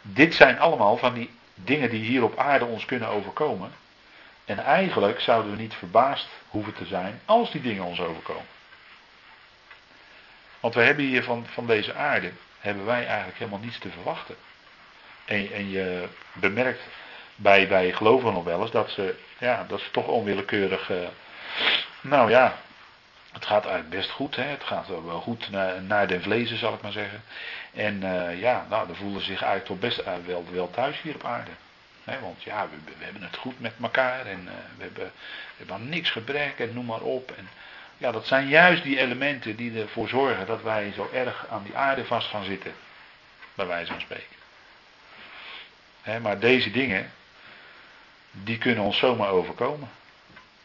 [0.02, 3.72] dit zijn allemaal van die dingen die hier op aarde ons kunnen overkomen.
[4.44, 8.46] En eigenlijk zouden we niet verbaasd hoeven te zijn als die dingen ons overkomen.
[10.60, 14.36] Want we hebben hier van, van deze aarde, hebben wij eigenlijk helemaal niets te verwachten.
[15.24, 16.80] En, en je bemerkt
[17.36, 20.96] bij, bij gelovigen nog wel eens dat ze, ja, dat ze toch onwillekeurig, uh,
[22.00, 22.56] nou ja,
[23.32, 24.36] het gaat eigenlijk best goed.
[24.36, 24.42] Hè?
[24.42, 27.22] Het gaat wel goed naar, naar de vlezen, zal ik maar zeggen.
[27.74, 31.00] En uh, ja, nou, dan voelen ze zich eigenlijk toch best uh, wel, wel thuis
[31.00, 31.50] hier op aarde.
[32.04, 32.20] Hè?
[32.20, 34.44] Want ja, we, we, hebben het goed met elkaar en
[34.76, 35.12] we, hebben,
[35.56, 37.30] we hebben niks gebrek en noem maar op.
[37.36, 37.48] En
[37.96, 41.76] ja, dat zijn juist die elementen die ervoor zorgen dat wij zo erg aan die
[41.76, 42.72] aarde vast gaan zitten.
[43.54, 44.36] Bij wijze van spreken.
[46.22, 47.12] maar deze dingen,
[48.30, 49.88] die kunnen ons zomaar overkomen.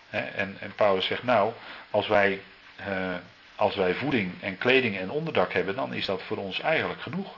[0.09, 1.53] en, en Paulus zegt nou,
[1.89, 2.41] als wij,
[2.79, 3.15] uh,
[3.55, 7.35] als wij voeding en kleding en onderdak hebben, dan is dat voor ons eigenlijk genoeg.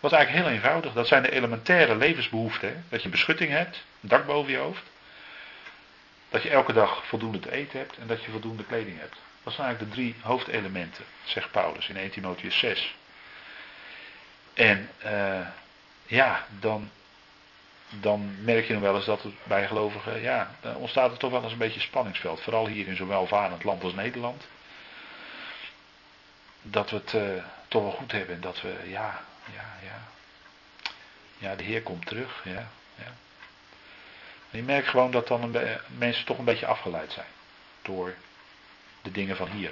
[0.00, 0.92] Is eigenlijk heel eenvoudig.
[0.92, 2.84] Dat zijn de elementaire levensbehoeften.
[2.88, 4.82] Dat je beschutting hebt, een dak boven je hoofd.
[6.28, 9.16] Dat je elke dag voldoende te eten hebt en dat je voldoende kleding hebt.
[9.42, 12.94] Dat zijn eigenlijk de drie hoofdelementen, zegt Paulus in 1 Timotheus 6.
[14.54, 15.46] En uh,
[16.06, 16.90] ja, dan,
[18.00, 21.30] dan merk je nog wel eens dat het bij gelovigen, ja, dan ontstaat er toch
[21.30, 22.40] wel eens een beetje spanningsveld.
[22.40, 24.46] Vooral hier in zo'n welvarend land als Nederland.
[26.62, 29.22] Dat we het uh, toch wel goed hebben en dat we, ja,
[29.54, 30.00] ja, ja.
[31.38, 32.70] Ja, de Heer komt terug, ja,
[34.52, 35.56] je merkt gewoon dat dan
[35.98, 37.26] mensen toch een beetje afgeleid zijn.
[37.82, 38.14] Door
[39.02, 39.70] de dingen van hier.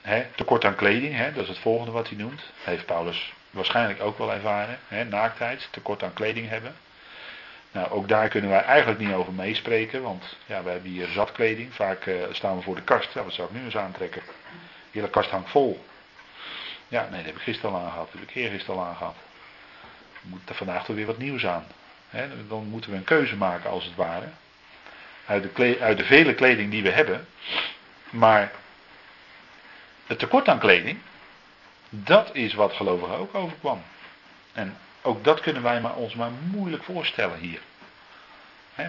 [0.00, 2.42] He, tekort aan kleding, he, dat is het volgende wat hij noemt.
[2.64, 4.78] Heeft Paulus waarschijnlijk ook wel ervaren.
[4.88, 6.76] He, naaktheid, tekort aan kleding hebben.
[7.72, 11.74] Nou, ook daar kunnen wij eigenlijk niet over meespreken, want ja, we hebben hier zatkleding.
[11.74, 13.12] Vaak uh, staan we voor de kast.
[13.12, 14.22] Ja, wat zou ik nu eens aantrekken?
[14.24, 15.84] De hele kast hangt vol.
[16.88, 18.08] Ja, nee, dat heb ik gisteren al aangehad.
[18.10, 19.16] Dat heb ik eergisteren al aangehad.
[20.20, 21.66] Moet er vandaag toch weer wat nieuws aan
[22.48, 24.26] dan moeten we een keuze maken als het ware.
[25.26, 27.26] Uit de, uit de vele kleding die we hebben.
[28.10, 28.52] Maar
[30.06, 30.98] het tekort aan kleding,
[31.90, 33.82] dat is wat gelovigen ook overkwam.
[34.52, 37.60] En ook dat kunnen wij maar ons maar moeilijk voorstellen hier.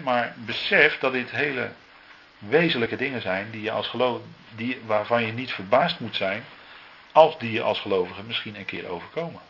[0.02, 1.70] maar besef dat dit hele
[2.38, 4.20] wezenlijke dingen zijn die je als geloof,
[4.54, 6.44] die, waarvan je niet verbaasd moet zijn
[7.12, 9.40] als die je als gelovige misschien een keer overkomen.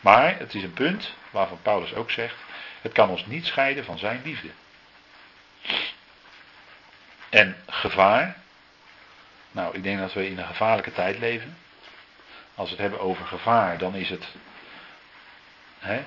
[0.00, 2.34] Maar het is een punt waarvan Paulus ook zegt,
[2.80, 4.48] het kan ons niet scheiden van zijn liefde.
[7.28, 8.36] En gevaar,
[9.50, 11.56] nou ik denk dat we in een gevaarlijke tijd leven.
[12.54, 14.24] Als we het hebben over gevaar, dan is het
[15.78, 16.02] hè,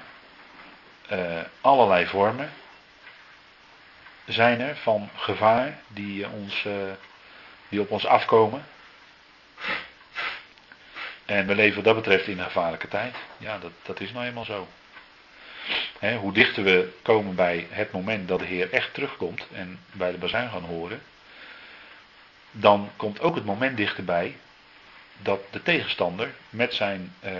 [1.11, 2.51] uh, allerlei vormen
[4.25, 6.73] zijn er van gevaar die, ons, uh,
[7.69, 8.65] die op ons afkomen.
[11.25, 13.15] En we leven wat dat betreft in een gevaarlijke tijd.
[13.37, 14.67] Ja, dat, dat is nou eenmaal zo.
[16.19, 20.17] hoe dichter we komen bij het moment dat de Heer echt terugkomt en bij de
[20.17, 21.01] bazuin gaan horen,
[22.55, 24.37] dan komt ook het moment dichterbij
[25.17, 27.31] dat de tegenstander met zijn, uh,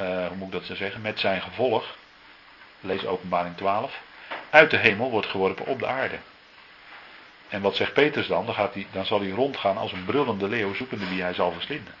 [0.00, 1.96] uh, hoe moet ik dat zo zeggen, met zijn gevolg,
[2.80, 4.00] lees openbaring 12,
[4.50, 6.18] uit de hemel wordt geworpen op de aarde.
[7.48, 8.46] En wat zegt Petrus dan?
[8.46, 11.52] Dan, gaat hij, dan zal hij rondgaan als een brullende leeuw zoekende wie hij zal
[11.52, 11.94] verslinden.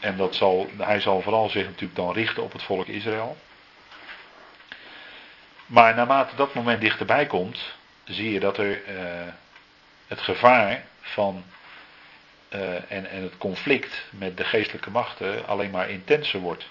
[0.00, 3.36] En dat zal, hij zal vooral zich natuurlijk dan richten op het volk Israël.
[5.66, 9.32] Maar naarmate dat moment dichterbij komt, zie je dat er uh,
[10.06, 11.44] het gevaar van
[12.54, 16.66] uh, en, en het conflict met de geestelijke machten alleen maar intenser wordt.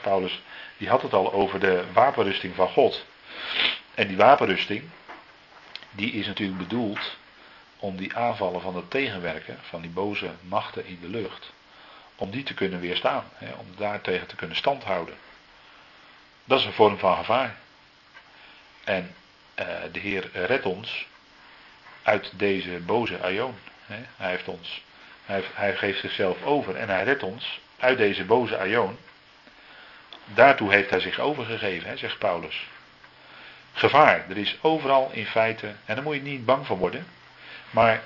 [0.00, 0.42] Paulus
[0.76, 3.04] die had het al over de wapenrusting van God.
[3.94, 4.82] En die wapenrusting,
[5.90, 7.16] die is natuurlijk bedoeld
[7.78, 11.52] om die aanvallen van het tegenwerken, van die boze machten in de lucht,
[12.16, 15.14] om die te kunnen weerstaan, hè, om daartegen te kunnen standhouden.
[16.44, 17.56] Dat is een vorm van gevaar.
[18.84, 19.14] En
[19.92, 21.06] de Heer redt ons
[22.02, 23.54] uit deze boze aion.
[23.86, 24.82] Hij, heeft ons,
[25.24, 28.98] hij, hij, geeft zichzelf over en hij redt ons uit deze boze aion.
[30.24, 32.66] Daartoe heeft hij zich overgegeven, zegt Paulus
[33.78, 34.24] gevaar.
[34.28, 37.06] Er is overal in feite, en daar moet je niet bang van worden,
[37.70, 38.02] maar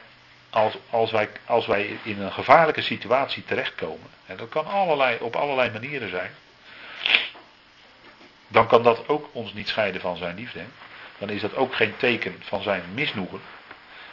[0.51, 5.37] als, als, wij, als wij in een gevaarlijke situatie terechtkomen, en dat kan allerlei, op
[5.37, 6.31] allerlei manieren zijn,
[8.49, 10.61] dan kan dat ook ons niet scheiden van zijn liefde.
[11.23, 13.41] Dan is dat ook geen teken van zijn misnoegen.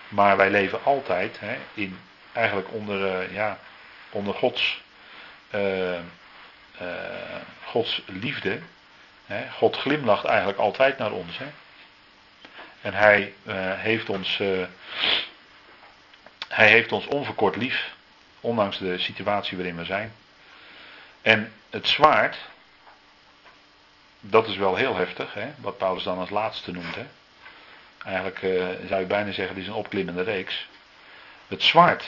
[0.07, 1.99] Maar wij leven altijd hè, in,
[2.33, 3.59] eigenlijk onder, uh, ja,
[4.09, 4.81] onder Gods,
[5.55, 5.99] uh, uh,
[7.63, 8.59] Gods liefde
[9.51, 11.39] God glimlacht eigenlijk altijd naar ons.
[12.81, 13.33] En hij,
[13.75, 14.37] heeft ons,
[16.47, 17.93] hij heeft ons onverkort lief,
[18.39, 20.13] ondanks de situatie waarin we zijn.
[21.21, 22.37] En het zwaard,
[24.19, 26.95] dat is wel heel heftig, hè, wat Paulus dan als laatste noemt.
[26.95, 27.05] Hè.
[28.05, 30.67] Eigenlijk uh, zou je bijna zeggen, het is een opklimmende reeks.
[31.47, 32.05] Het zwaard,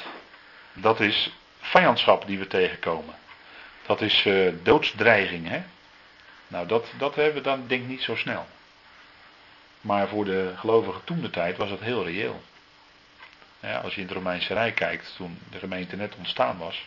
[0.74, 3.15] dat is vijandschap die we tegenkomen.
[3.86, 4.28] Dat is
[4.63, 5.47] doodsdreiging.
[5.47, 5.63] Hè.
[6.47, 8.47] Nou, dat, dat hebben we dan denk ik niet zo snel.
[9.82, 12.41] Maar voor de gelovigen toen de tijd was het heel reëel.
[13.84, 16.86] Als je in het Romeinse Rijk kijkt, toen de gemeente net ontstaan was,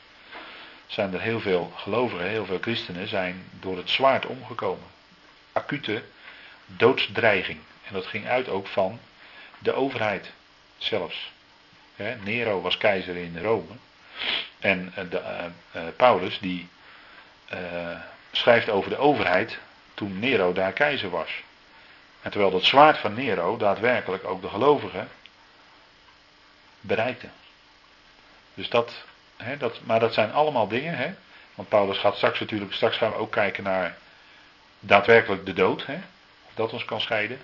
[0.87, 4.93] zijn er heel veel gelovigen, heel veel christenen zijn door het zwaard omgekomen.
[5.55, 6.03] Acute
[6.67, 7.59] doodsdreiging.
[7.87, 9.01] En dat ging uit ook van
[9.59, 10.33] de overheid
[10.77, 11.33] zelfs.
[12.23, 13.75] Nero was keizer in Rome.
[14.59, 16.69] En eh, de, uh, uh, Paulus die
[18.33, 19.59] schrijft over de overheid
[19.95, 21.43] toen Nero daar keizer was.
[22.23, 25.09] En terwijl dat zwaard van Nero daadwerkelijk ook de gelovigen
[26.81, 27.29] bereikte.
[28.55, 29.05] Dus dat,
[29.59, 31.14] dat, maar dat zijn allemaal dingen, hè,
[31.55, 33.97] want Paulus gaat straks natuurlijk, straks gaan we ook kijken naar
[34.87, 35.94] daadwerkelijk de dood, hè,
[36.47, 37.38] of dat ons kan scheiden.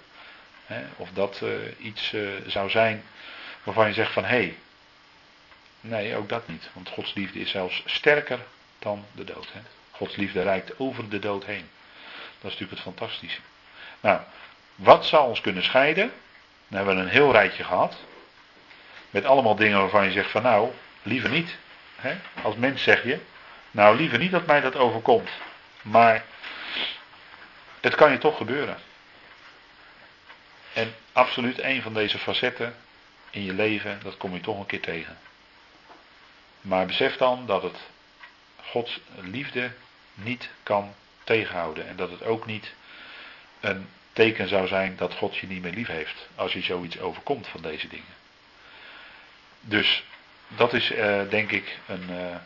[0.67, 3.05] Hè, of dat uh, iets uh, zou zijn
[3.63, 4.57] waarvan je zegt van hé, hey,
[5.81, 8.39] nee ook dat niet, want Gods liefde is zelfs sterker
[8.79, 9.49] dan de dood.
[9.53, 9.61] Hè.
[9.91, 11.69] Gods liefde reikt over de dood heen.
[12.41, 13.41] Dat is natuurlijk het fantastische.
[14.01, 14.21] Nou,
[14.75, 16.13] wat zou ons kunnen scheiden?
[16.69, 17.97] Dan hebben we een heel rijtje gehad.
[19.11, 20.71] Met allemaal dingen waarvan je zegt van nou,
[21.03, 21.57] liever niet.
[21.97, 22.17] Hè?
[22.43, 23.19] Als mens zeg je,
[23.71, 25.31] nou liever niet dat mij dat overkomt.
[25.83, 26.25] Maar
[27.81, 28.77] het kan je toch gebeuren.
[30.73, 32.77] En absoluut een van deze facetten
[33.31, 35.19] in je leven, dat kom je toch een keer tegen.
[36.61, 37.79] Maar besef dan dat het
[38.57, 39.71] Gods liefde
[40.15, 41.89] niet kan tegenhouden.
[41.89, 42.75] En dat het ook niet
[43.61, 46.29] een teken zou zijn dat God je niet meer lief heeft.
[46.35, 48.15] Als je zoiets overkomt van deze dingen.
[49.61, 50.05] Dus
[50.49, 52.37] dat is uh, denk ik een, uh,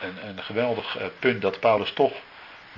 [0.00, 2.12] een, een, geweldig uh, punt dat Paulus toch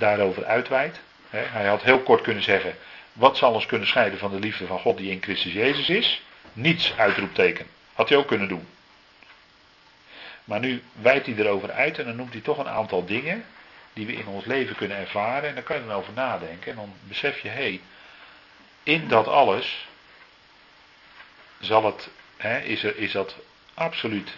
[0.01, 1.01] daarover uitweidt.
[1.31, 2.75] hij had heel kort kunnen zeggen:
[3.13, 6.23] wat zal ons kunnen scheiden van de liefde van God die in Christus Jezus is?
[6.53, 7.67] Niets, uitroepteken.
[7.93, 8.67] Had hij ook kunnen doen.
[10.45, 13.45] Maar nu wijdt hij erover uit en dan noemt hij toch een aantal dingen
[13.93, 15.49] die we in ons leven kunnen ervaren.
[15.49, 16.71] En dan kan je dan over nadenken.
[16.71, 17.81] En dan besef je, hé, hey,
[18.83, 19.89] in dat alles
[21.61, 23.37] zal het, hè, is, er, is dat
[23.75, 24.37] absoluut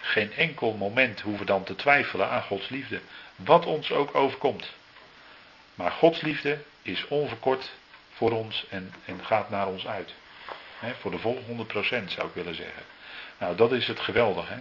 [0.00, 3.00] geen enkel moment hoeven dan te twijfelen aan Gods liefde.
[3.36, 4.72] Wat ons ook overkomt.
[5.74, 7.70] Maar Gods liefde is onverkort
[8.12, 10.14] voor ons en, en gaat naar ons uit.
[11.00, 11.44] voor de volle 100%
[12.06, 12.82] zou ik willen zeggen.
[13.38, 14.58] Nou, dat is het geweldige.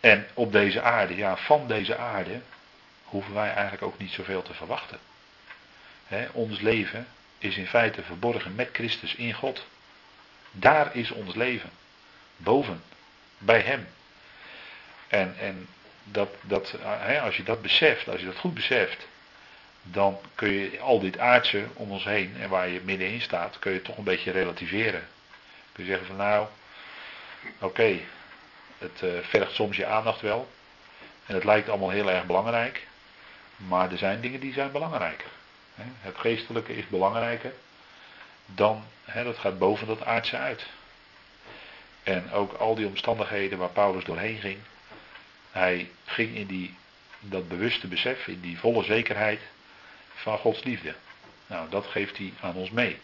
[0.00, 2.40] En op deze aarde, ja, van deze aarde
[3.04, 4.98] hoeven wij eigenlijk ook niet zoveel te verwachten.
[6.32, 7.06] ons leven
[7.38, 9.66] is in feite verborgen met Christus in God.
[10.50, 11.70] Daar is ons leven.
[12.36, 12.82] Boven.
[13.38, 13.88] Bij Hem.
[15.08, 15.68] En, en
[16.04, 16.74] dat, dat,
[17.22, 19.06] als je dat beseft, als je dat goed beseft,
[19.82, 23.72] dan kun je al dit aardse om ons heen en waar je middenin staat, kun
[23.72, 25.08] je toch een beetje relativeren.
[25.72, 26.46] Kun je zeggen van nou,
[27.58, 27.98] oké,
[28.78, 30.48] het uh, vergt soms je aandacht wel.
[31.26, 32.86] En het lijkt allemaal heel erg belangrijk.
[33.56, 35.28] Maar er zijn dingen die zijn belangrijker.
[36.00, 37.52] Het geestelijke is belangrijker
[38.46, 38.84] dan,
[39.24, 40.66] dat gaat boven dat aardse uit.
[42.02, 44.58] En ook al die omstandigheden waar Paulus doorheen ging.
[45.52, 46.74] Hij ging in die,
[47.20, 49.40] dat bewuste besef, in die volle zekerheid
[50.14, 50.94] van Gods liefde.
[51.46, 52.98] Nou, dat geeft hij aan ons mee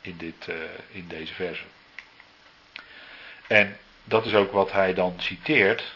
[0.00, 0.54] in, dit, uh,
[0.90, 1.62] in deze verse.
[3.46, 5.94] En dat is ook wat hij dan citeert,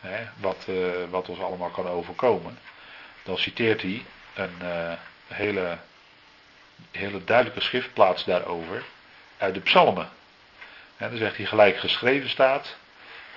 [0.00, 2.58] hè, wat, uh, wat ons allemaal kan overkomen.
[3.22, 4.04] Dan citeert hij
[4.34, 4.92] een uh,
[5.26, 5.78] hele,
[6.90, 8.84] hele duidelijke schriftplaats daarover
[9.38, 10.08] uit de psalmen.
[10.96, 12.76] En dan zegt hij gelijk geschreven staat,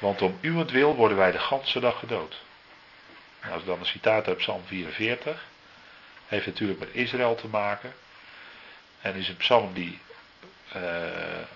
[0.03, 2.41] want om uwentwil worden wij de ganse dag gedood.
[3.39, 5.45] En als dan een citaat uit Psalm 44,
[6.27, 7.93] heeft natuurlijk met Israël te maken.
[9.01, 9.99] En is een psalm die
[10.75, 10.81] uh,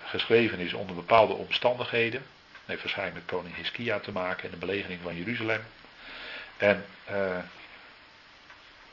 [0.04, 2.22] geschreven is onder bepaalde omstandigheden.
[2.64, 5.62] Heeft waarschijnlijk met koning Hiskia te maken en de belegering van Jeruzalem.
[6.56, 7.38] En uh,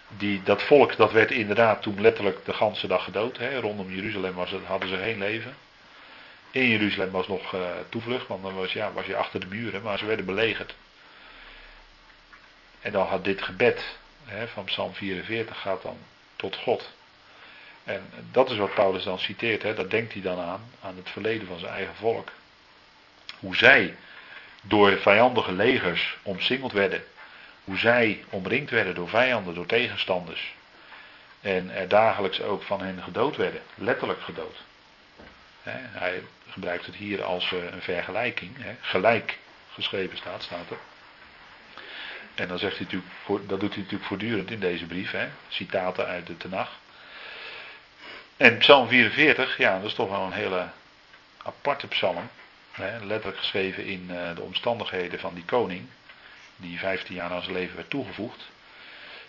[0.07, 3.37] die, dat volk dat werd inderdaad toen letterlijk de ganse dag gedood.
[3.37, 3.59] Hè.
[3.59, 5.55] Rondom Jeruzalem was hadden ze geen leven.
[6.55, 9.81] In Jeruzalem was nog uh, toevlucht, want dan was, ja, was je achter de muren,
[9.81, 10.75] maar ze werden belegerd.
[12.81, 15.97] En dan had dit gebed hè, van Psalm 44 gaat dan
[16.35, 16.91] tot God.
[17.83, 21.09] En dat is wat Paulus dan citeert, hè, dat denkt hij dan aan, aan het
[21.09, 22.31] verleden van zijn eigen volk.
[23.39, 23.95] Hoe zij
[24.61, 27.03] door vijandige legers omsingeld werden.
[27.63, 30.55] Hoe zij omringd werden door vijanden, door tegenstanders.
[31.41, 34.57] En er dagelijks ook van hen gedood werden, letterlijk gedood.
[35.63, 36.21] hij
[36.55, 38.57] gebruikt het hier als eh, een vergelijking.
[38.81, 39.37] gelijk
[39.73, 40.77] geschreven staat, staat er.
[42.35, 45.27] En dan zegt hij natuurlijk, dat doet hij natuurlijk voortdurend in deze brief, hè?
[45.47, 46.79] citaten uit de Tenach.
[48.37, 50.67] En Psalm 44, ja, dat is toch wel een hele
[51.43, 52.29] aparte psalm.
[52.71, 53.05] Hè?
[53.05, 55.87] Letterlijk geschreven in uh, de omstandigheden van die koning,
[56.55, 58.49] die 15 jaar aan zijn leven werd toegevoegd.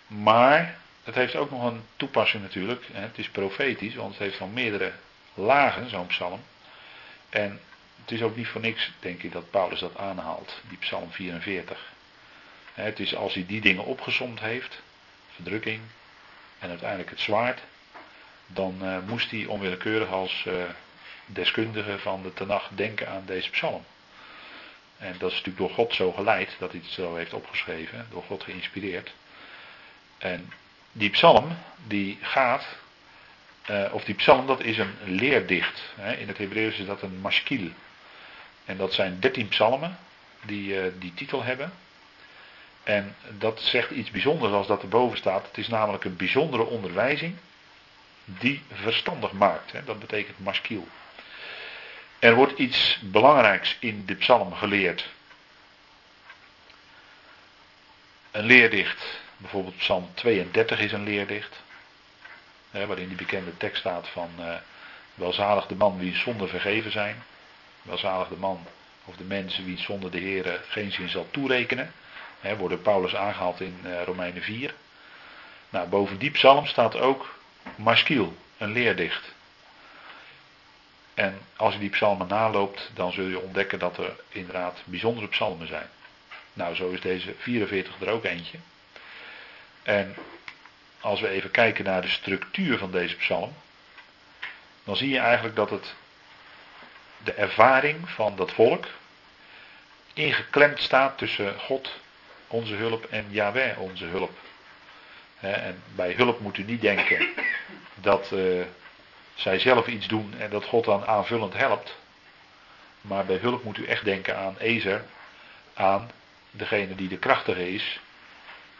[0.07, 2.85] Maar het heeft ook nog een toepassing natuurlijk.
[2.91, 3.01] Hè?
[3.01, 4.91] Het is profetisch, want het heeft van meerdere
[5.33, 6.41] lagen, zo'n psalm.
[7.29, 7.59] En
[8.01, 11.93] het is ook niet voor niks, denk ik, dat Paulus dat aanhaalt, die psalm 44.
[12.73, 14.81] Het is als hij die dingen opgezomd heeft,
[15.35, 15.81] verdrukking
[16.59, 17.61] en uiteindelijk het zwaard,
[18.47, 20.63] dan uh, moest hij onwillekeurig als uh,
[21.25, 23.85] deskundige van de Tenach denken aan deze psalm.
[24.97, 28.23] En dat is natuurlijk door God zo geleid, dat hij het zo heeft opgeschreven, door
[28.23, 29.13] God geïnspireerd.
[30.17, 30.53] En
[30.91, 31.57] die psalm,
[31.87, 32.65] die gaat,
[33.69, 35.81] uh, of die psalm, dat is een leerdicht.
[35.95, 36.13] Hè.
[36.13, 37.69] In het Hebreeuws is dat een maskil.
[38.65, 39.97] En dat zijn dertien psalmen
[40.45, 41.71] die die titel hebben.
[42.87, 45.47] En dat zegt iets bijzonders als dat erboven staat.
[45.47, 47.35] Het is namelijk een bijzondere onderwijzing
[48.23, 49.71] die verstandig maakt.
[49.71, 49.83] Hè?
[49.83, 50.87] Dat betekent maskiel.
[52.19, 55.09] Er wordt iets belangrijks in de psalm geleerd.
[58.31, 61.63] Een leerdicht, bijvoorbeeld psalm 32 is een leerdicht.
[62.77, 64.55] Hè, waarin die bekende tekst staat van uh,
[65.15, 67.23] welzalig de man wie zonden vergeven zijn.
[67.81, 68.65] Welzalig de man
[69.05, 71.91] of de mensen wie zonder de Heer geen zin zal toerekenen.
[72.39, 74.73] He, worden Paulus aangehaald in uh, Romeinen 4.
[75.69, 77.39] Nou, boven die psalm staat ook
[77.75, 79.35] Maskiel, een leerdicht.
[81.13, 85.67] En als je die psalmen naloopt, dan zul je ontdekken dat er inderdaad bijzondere psalmen
[85.67, 85.89] zijn.
[86.53, 88.57] Nou, zo is deze 44 er ook eentje.
[89.83, 90.15] En
[91.01, 93.53] als we even kijken naar de structuur van deze psalm,
[94.83, 95.95] dan zie je eigenlijk dat het
[97.23, 98.85] de ervaring van dat volk
[100.13, 101.99] ingeklemd staat tussen God
[102.47, 104.31] onze hulp en Yahweh onze hulp.
[105.39, 107.27] en bij hulp moet u niet denken
[107.95, 108.65] dat uh,
[109.35, 111.95] zij zelf iets doen en dat God dan aanvullend helpt.
[113.01, 115.05] Maar bij hulp moet u echt denken aan Ezer,
[115.73, 116.11] aan
[116.51, 117.99] degene die de krachtige is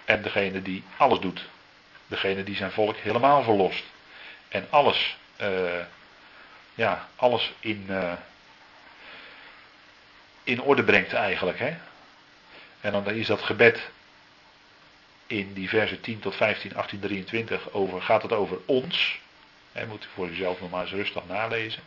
[0.06, 1.46] en degene die alles doet.
[2.08, 3.84] Degene die zijn volk helemaal verlost.
[4.48, 5.82] En alles, uh,
[6.76, 8.14] ja, alles in, uh,
[10.44, 11.60] in orde brengt eigenlijk.
[11.60, 11.78] Hè?
[12.82, 13.90] En dan is dat gebed
[15.28, 19.20] in die versen 10 tot 15, 18, 23 over, gaat het over ons.
[19.72, 21.84] Hè, moet u voor uzelf nog maar eens rustig nalezen.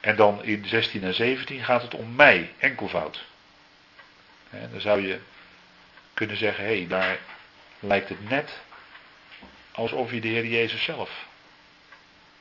[0.00, 3.24] En dan in 16 en 17 gaat het om mij, enkelvoud.
[4.50, 5.18] En dan zou je
[6.14, 7.18] kunnen zeggen, hé, hey, daar
[7.86, 8.60] lijkt het net
[9.72, 11.26] alsof je de Heer Jezus zelf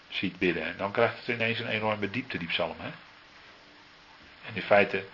[0.09, 0.63] ziet bidden.
[0.63, 2.75] En dan krijgt het ineens een enorme diepte, die psalm.
[2.79, 2.89] Hè?
[4.47, 5.05] En in feite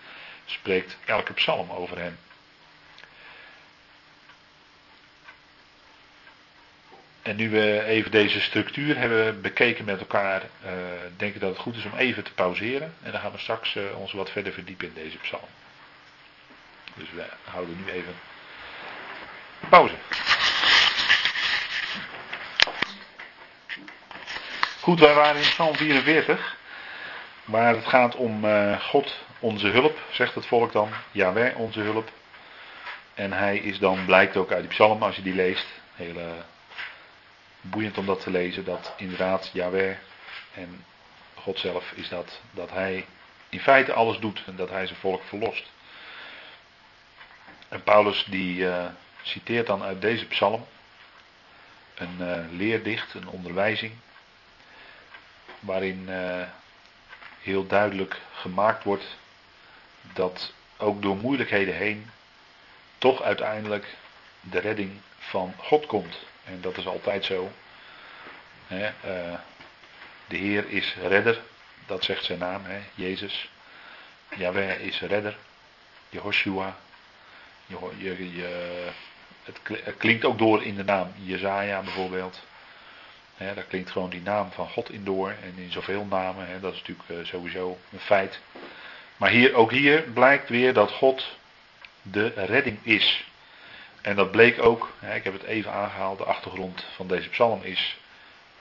[0.46, 2.18] spreekt elke psalm over hem.
[7.22, 10.72] En nu we even deze structuur hebben bekeken met elkaar, uh,
[11.18, 12.94] denk ik dat het goed is om even te pauzeren.
[13.02, 15.48] En dan gaan we straks uh, ons wat verder verdiepen in deze psalm.
[16.94, 18.16] Dus we houden nu even
[19.70, 19.96] pauze.
[24.82, 26.58] Goed, wij waren in Psalm 44,
[27.46, 30.90] waar het gaat om uh, God, onze hulp, zegt het volk dan.
[31.12, 32.12] Jawel, onze hulp.
[33.14, 36.26] En hij is dan, blijkt ook uit die psalm, als je die leest, heel uh,
[37.62, 39.96] boeiend om dat te lezen, dat inderdaad Jawel
[40.54, 40.86] en
[41.34, 43.06] God zelf is dat, dat hij
[43.50, 45.72] in feite alles doet en dat hij zijn volk verlost.
[47.70, 48.86] En Paulus die uh,
[49.30, 50.66] citeert dan uit deze psalm
[51.96, 53.94] een uh, leerdicht, een onderwijzing,
[55.60, 56.44] waarin uh,
[57.42, 59.18] heel duidelijk gemaakt wordt
[60.14, 62.12] dat ook door moeilijkheden heen
[62.98, 63.86] toch uiteindelijk
[64.42, 66.20] de redding van God komt.
[66.44, 67.52] En dat is altijd zo.
[68.72, 68.90] Uh,
[70.28, 71.42] de Heer is redder,
[71.86, 72.62] dat zegt zijn naam,
[72.96, 73.50] Jezus.
[74.36, 75.38] Yahweh is redder,
[76.10, 76.78] Jehoshua.
[77.66, 78.92] Je, je, je,
[79.84, 82.42] het klinkt ook door in de naam Jezaja bijvoorbeeld.
[83.38, 85.30] Daar klinkt gewoon die naam van God in door.
[85.30, 88.40] En in zoveel namen, dat is natuurlijk uh, sowieso een feit.
[89.18, 91.38] Maar hier, ook hier blijkt weer dat God
[92.02, 93.26] de redding is.
[94.02, 97.98] En dat bleek ook, ik heb het even aangehaald, de achtergrond van deze psalm is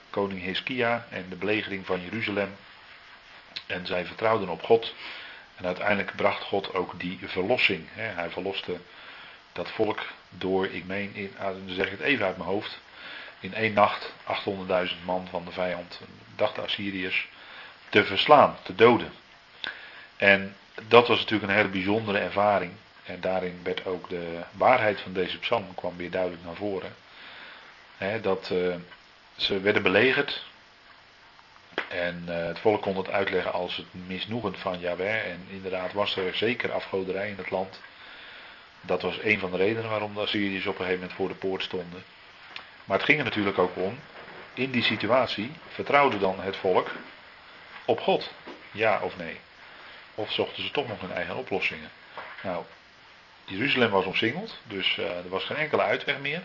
[0.09, 2.55] koning Hiskia en de belegering van Jeruzalem.
[3.65, 4.93] En zij vertrouwden op God.
[5.55, 7.87] En uiteindelijk bracht God ook die verlossing.
[7.91, 8.77] Hij verloste
[9.51, 12.79] dat volk door, ik meen, in, dan zeg ik het even uit mijn hoofd,
[13.39, 14.13] in één nacht
[14.89, 16.01] 800.000 man van de vijand,
[16.35, 17.27] dacht de Assyriërs,
[17.89, 19.11] te verslaan, te doden.
[20.17, 20.55] En
[20.87, 22.71] dat was natuurlijk een hele bijzondere ervaring.
[23.03, 26.95] En daarin werd ook de waarheid van deze psalm kwam weer duidelijk naar voren.
[28.21, 28.75] dat uh,
[29.35, 30.43] ze werden belegerd.
[31.87, 35.31] En uh, het volk kon het uitleggen als het misnoegen van Yahweh.
[35.31, 37.79] En inderdaad was er zeker afgoderij in het land.
[38.81, 41.33] Dat was een van de redenen waarom de Assyriërs op een gegeven moment voor de
[41.33, 42.03] poort stonden.
[42.85, 43.99] Maar het ging er natuurlijk ook om,
[44.53, 46.91] in die situatie vertrouwde dan het volk
[47.85, 48.31] op God.
[48.71, 49.39] Ja of nee?
[50.15, 51.89] Of zochten ze toch nog hun eigen oplossingen?
[52.43, 52.63] Nou,
[53.45, 56.41] Jeruzalem was omsingeld, dus uh, er was geen enkele uitweg meer.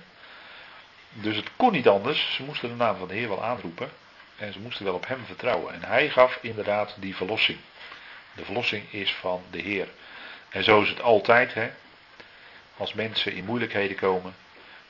[1.09, 2.35] Dus het kon niet anders.
[2.35, 3.91] Ze moesten de naam van de Heer wel aanroepen.
[4.37, 5.74] En ze moesten wel op hem vertrouwen.
[5.74, 7.59] En hij gaf inderdaad die verlossing.
[8.35, 9.89] De verlossing is van de Heer.
[10.49, 11.70] En zo is het altijd, hè.
[12.77, 14.35] Als mensen in moeilijkheden komen,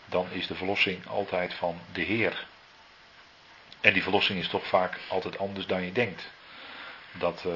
[0.06, 2.46] dan is de verlossing altijd van de Heer.
[3.80, 6.30] En die verlossing is toch vaak altijd anders dan je denkt.
[7.12, 7.54] Dat uh,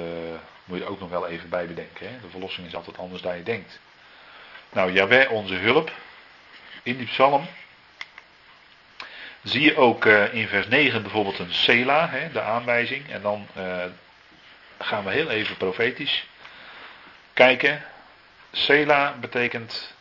[0.65, 2.09] moet je ook nog wel even bij bedenken.
[2.09, 2.21] Hè?
[2.21, 3.81] De verlossing is altijd anders dan je denkt.
[4.73, 5.93] Nou, Jawel, onze hulp.
[6.83, 7.47] In die psalm
[9.43, 13.11] zie je ook uh, in vers 9 bijvoorbeeld een Sela, hè, de aanwijzing.
[13.11, 13.85] En dan uh,
[14.79, 16.27] gaan we heel even profetisch
[17.33, 17.85] kijken.
[18.53, 19.95] Sela betekent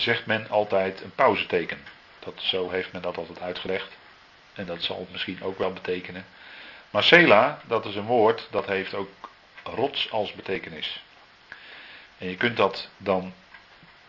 [0.00, 1.78] zegt men altijd een pauzeteken.
[2.18, 3.96] Dat, zo heeft men dat altijd uitgelegd.
[4.54, 6.26] En dat zal het misschien ook wel betekenen.
[6.90, 9.10] Maar Sela, dat is een woord dat heeft ook
[9.62, 11.02] rots als betekenis.
[12.18, 13.34] En je kunt dat dan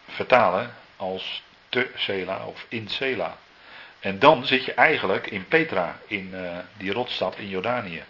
[0.08, 3.38] vertalen als te Sela of in Sela.
[4.00, 8.04] En dan zit je eigenlijk in Petra, in uh, die rotsstad in Jordanië.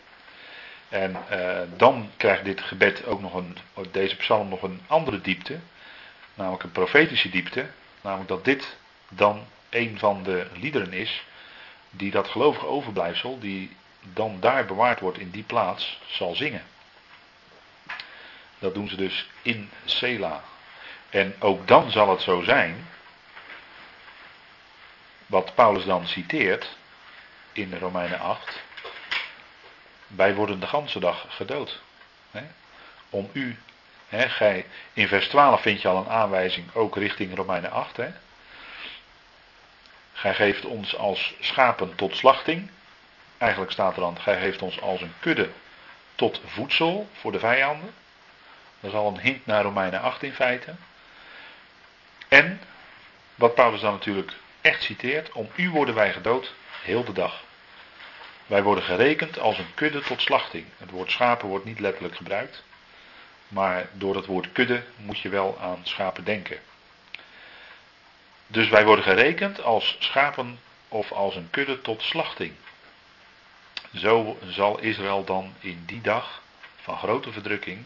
[0.89, 3.57] En uh, dan krijgt dit gebed ook nog een,
[3.91, 5.59] deze psalm nog een andere diepte.
[6.35, 7.69] Namelijk een profetische diepte.
[8.01, 8.77] Namelijk dat dit
[9.09, 11.23] dan een van de liederen is.
[11.89, 13.75] Die dat gelovige overblijfsel, die
[14.13, 16.63] dan daar bewaard wordt in die plaats, zal zingen.
[18.59, 20.43] Dat doen ze dus in Sela.
[21.09, 22.87] En ook dan zal het zo zijn.
[25.25, 26.77] Wat Paulus dan citeert
[27.51, 28.63] in Romeinen 8.
[30.07, 31.81] Wij worden de ganse dag gedood.
[32.31, 32.43] Hè,
[33.09, 33.57] om u
[34.09, 37.97] gij, in vers 12 vind je al een aanwijzing, ook richting Romeinen 8.
[37.97, 38.11] He.
[40.13, 42.69] Gij geeft ons als schapen tot slachting.
[43.37, 45.49] Eigenlijk staat er dan, gij geeft ons als een kudde
[46.15, 47.93] tot voedsel voor de vijanden.
[48.79, 50.75] Dat is al een hint naar Romeinen 8 in feite.
[52.27, 52.61] En,
[53.35, 54.31] wat Paulus dan natuurlijk
[54.61, 57.43] echt citeert, om u worden wij gedood heel de dag.
[58.45, 60.65] Wij worden gerekend als een kudde tot slachting.
[60.77, 62.63] Het woord schapen wordt niet letterlijk gebruikt.
[63.47, 66.59] Maar door het woord kudde moet je wel aan schapen denken.
[68.47, 72.53] Dus wij worden gerekend als schapen of als een kudde tot slachting.
[73.93, 76.41] Zo zal Israël dan in die dag
[76.75, 77.85] van grote verdrukking,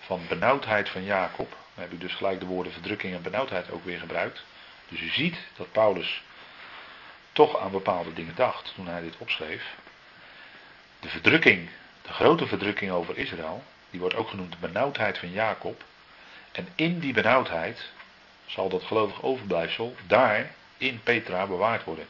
[0.00, 3.98] van benauwdheid van Jacob, we hebben dus gelijk de woorden verdrukking en benauwdheid ook weer
[3.98, 4.44] gebruikt.
[4.88, 6.22] Dus u ziet dat Paulus
[7.32, 9.64] toch aan bepaalde dingen dacht toen hij dit opschreef.
[11.00, 11.68] De verdrukking,
[12.02, 15.84] de grote verdrukking over Israël, die wordt ook genoemd de benauwdheid van Jacob.
[16.52, 17.92] En in die benauwdheid
[18.46, 22.06] zal dat gelovig overblijfsel daar in Petra bewaard worden.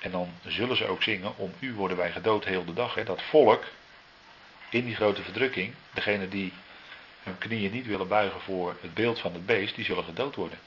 [0.00, 2.94] En dan zullen ze ook zingen, om u worden wij gedood heel de dag.
[2.94, 3.04] Hè.
[3.04, 3.64] Dat volk,
[4.70, 6.52] in die grote verdrukking, degene die
[7.22, 10.58] hun knieën niet willen buigen voor het beeld van het beest, die zullen gedood worden.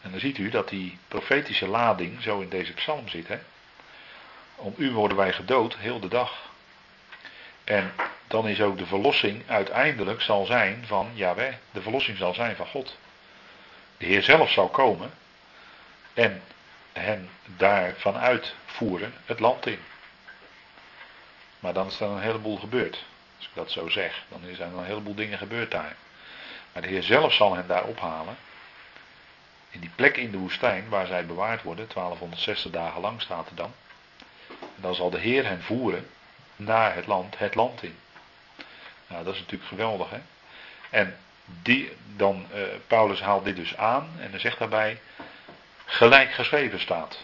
[0.00, 3.28] En dan ziet u dat die profetische lading zo in deze psalm zit.
[3.28, 3.38] Hè?
[4.54, 6.52] Om u worden wij gedood heel de dag.
[7.64, 7.92] En
[8.26, 11.54] dan is ook de verlossing uiteindelijk zal zijn van Yahweh.
[11.70, 12.96] De verlossing zal zijn van God.
[13.96, 15.10] De Heer zelf zal komen
[16.14, 16.42] en
[16.92, 19.78] hen daar vanuit voeren het land in.
[21.58, 23.04] Maar dan is er een heleboel gebeurd.
[23.36, 25.96] Als ik dat zo zeg, dan zijn er een heleboel dingen gebeurd daar.
[26.72, 28.36] Maar de Heer zelf zal hen daar ophalen.
[29.70, 33.56] In die plek in de woestijn waar zij bewaard worden, 1260 dagen lang staat er
[33.56, 33.72] dan.
[34.48, 36.06] En dan zal de Heer hen voeren
[36.56, 37.96] naar het land, het land in.
[39.06, 40.20] Nou, dat is natuurlijk geweldig, hè?
[40.90, 45.00] En die, dan, uh, Paulus haalt dit dus aan en dan zegt daarbij,
[45.84, 47.18] gelijk geschreven staat.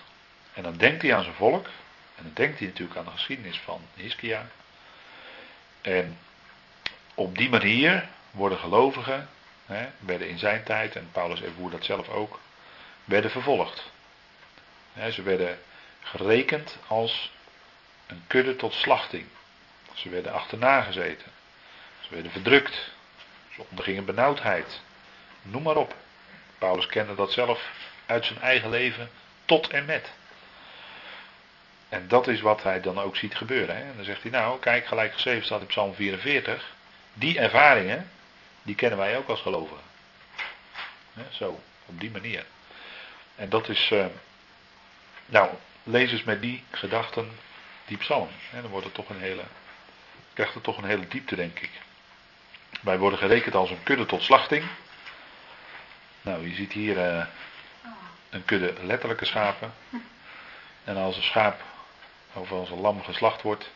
[0.55, 1.67] En dan denkt hij aan zijn volk,
[2.15, 4.47] en dan denkt hij natuurlijk aan de geschiedenis van Hiskia.
[5.81, 6.19] En
[7.15, 9.29] op die manier worden gelovigen,
[9.67, 12.41] hè, werden in zijn tijd, en Paulus ervoer dat zelf ook,
[13.05, 13.91] werden vervolgd.
[15.11, 15.59] Ze werden
[16.01, 17.31] gerekend als
[18.11, 19.27] een kudde tot slachting.
[19.95, 21.33] Ze werden achterna gezeten.
[22.01, 22.91] Ze werden verdrukt.
[23.55, 24.81] Ze ondergingen benauwdheid.
[25.43, 25.95] Noem maar op.
[26.59, 27.71] Paulus kende dat zelf
[28.07, 29.11] uit zijn eigen leven
[29.45, 30.11] tot en met.
[31.89, 33.77] En dat is wat hij dan ook ziet gebeuren.
[33.77, 33.83] Hè?
[33.83, 36.75] En dan zegt hij, nou, kijk, gelijk geschreven staat in Psalm 44.
[37.15, 38.11] Die ervaringen,
[38.63, 39.85] die kennen wij ook als gelovigen.
[41.31, 42.45] zo, op die manier.
[43.37, 44.07] En dat is, uh,
[45.27, 45.51] nou,
[45.83, 47.31] lees eens met die gedachten
[47.91, 48.29] die psalm.
[48.51, 48.63] Hè?
[48.63, 49.43] Dan wordt het toch een hele,
[50.33, 51.71] krijgt het toch een hele diepte, denk ik.
[52.81, 54.65] Wij worden gerekend als een kudde tot slachting.
[56.23, 57.27] Nou, je ziet hier uh,
[58.31, 59.73] een kudde letterlijke schapen.
[60.85, 61.63] En als een schaap
[62.33, 63.71] of als een lam geslacht wordt,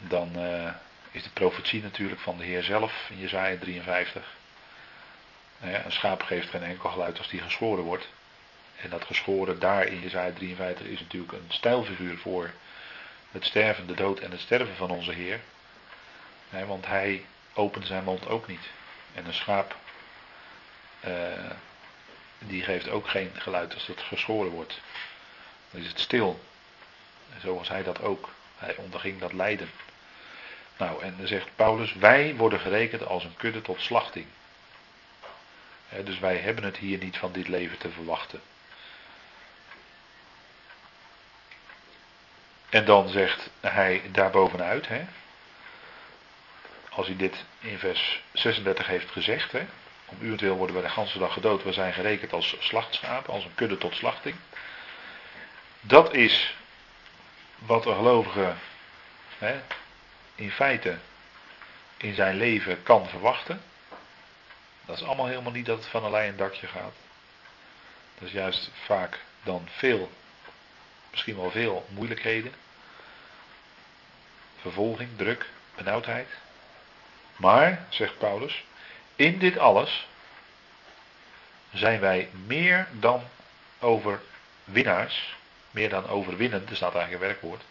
[0.00, 0.70] dan uh,
[1.10, 4.34] is de profetie natuurlijk van de Heer zelf in Jezaja 53.
[5.58, 8.08] Nou een schaap geeft geen enkel geluid als die geschoren wordt.
[8.76, 12.50] En dat geschoren daar in Jezaja 53 is natuurlijk een stijlfiguur voor
[13.36, 15.40] het sterven, de dood en het sterven van onze Heer.
[16.66, 17.24] want hij
[17.54, 18.70] opent zijn mond ook niet.
[19.14, 19.76] En een schaap,
[21.06, 21.12] uh,
[22.38, 24.80] die geeft ook geen geluid als het geschoren wordt.
[25.70, 26.40] Dan is het stil.
[27.34, 28.28] En zo was hij dat ook.
[28.58, 29.70] Hij onderging dat lijden.
[30.76, 34.26] Nou, en dan zegt Paulus, wij worden gerekend als een kudde tot slachting.
[36.04, 38.40] dus wij hebben het hier niet van dit leven te verwachten.
[42.68, 45.04] En dan zegt hij daarbovenuit, hè,
[46.88, 49.66] als hij dit in vers 36 heeft gezegd, hè,
[50.04, 53.54] om uwentwil worden wij de ganse dag gedood, we zijn gerekend als slachtschapen, als een
[53.54, 54.36] kudde tot slachting.
[55.80, 56.54] Dat is
[57.58, 58.52] wat een gelovige
[59.38, 59.60] hè,
[60.34, 60.98] in feite
[61.96, 63.62] in zijn leven kan verwachten.
[64.84, 66.94] Dat is allemaal helemaal niet dat het van een leien dakje gaat.
[68.18, 70.10] Dat is juist vaak dan veel,
[71.16, 72.52] misschien wel veel moeilijkheden.
[74.60, 76.28] Vervolging, druk, benauwdheid.
[77.36, 78.64] Maar, zegt Paulus,
[79.16, 80.06] in dit alles
[81.72, 83.22] zijn wij meer dan
[83.80, 85.36] overwinnaars
[85.76, 87.62] meer dan overwinnend, er staat eigenlijk een werkwoord.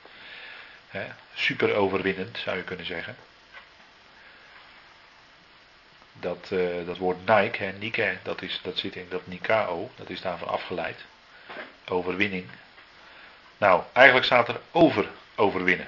[0.88, 3.16] Hè, super overwinnend zou je kunnen zeggen.
[6.14, 10.10] Dat, uh, dat woord Nike, hè, Nike, dat, is, dat zit in dat Nikao, dat
[10.10, 11.06] is daarvan afgeleid.
[11.88, 12.50] Overwinning.
[13.58, 15.88] Nou, eigenlijk staat er over overwinnen.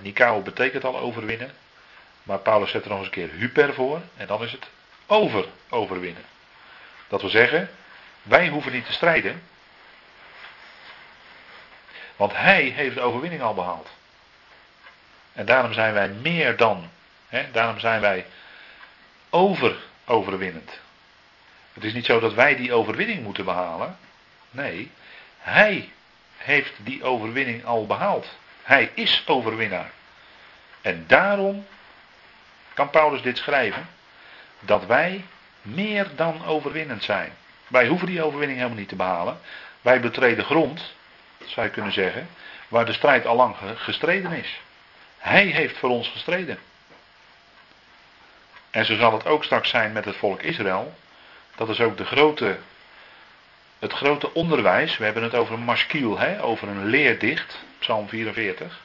[0.00, 1.50] Nikao betekent al overwinnen.
[2.22, 4.00] Maar Paulus zet er nog eens een keer hyper voor.
[4.16, 4.68] En dan is het
[5.06, 6.24] over overwinnen.
[7.08, 7.70] Dat wil zeggen,
[8.22, 9.42] wij hoeven niet te strijden.
[12.16, 13.88] Want hij heeft de overwinning al behaald.
[15.32, 16.90] En daarom zijn wij meer dan
[17.28, 18.26] He, daarom zijn wij
[19.30, 20.80] over overwinnend.
[21.72, 23.98] Het is niet zo dat wij die overwinning moeten behalen.
[24.50, 24.90] Nee,
[25.38, 25.92] hij
[26.38, 28.36] heeft die overwinning al behaald.
[28.62, 29.90] Hij is overwinnaar.
[30.80, 31.66] En daarom
[32.74, 33.88] kan Paulus dit schrijven.
[34.60, 35.24] Dat wij
[35.62, 37.32] meer dan overwinnend zijn.
[37.68, 39.40] Wij hoeven die overwinning helemaal niet te behalen.
[39.80, 40.94] Wij betreden grond,
[41.44, 42.28] zou je kunnen zeggen,
[42.68, 44.60] waar de strijd al lang gestreden is.
[45.18, 46.58] Hij heeft voor ons gestreden.
[48.70, 50.94] En zo zal het ook straks zijn met het volk Israël.
[51.56, 52.58] Dat is ook de grote,
[53.78, 54.96] het grote onderwijs.
[54.96, 58.80] We hebben het over een maskiel, hè, over een leerdicht, Psalm 44.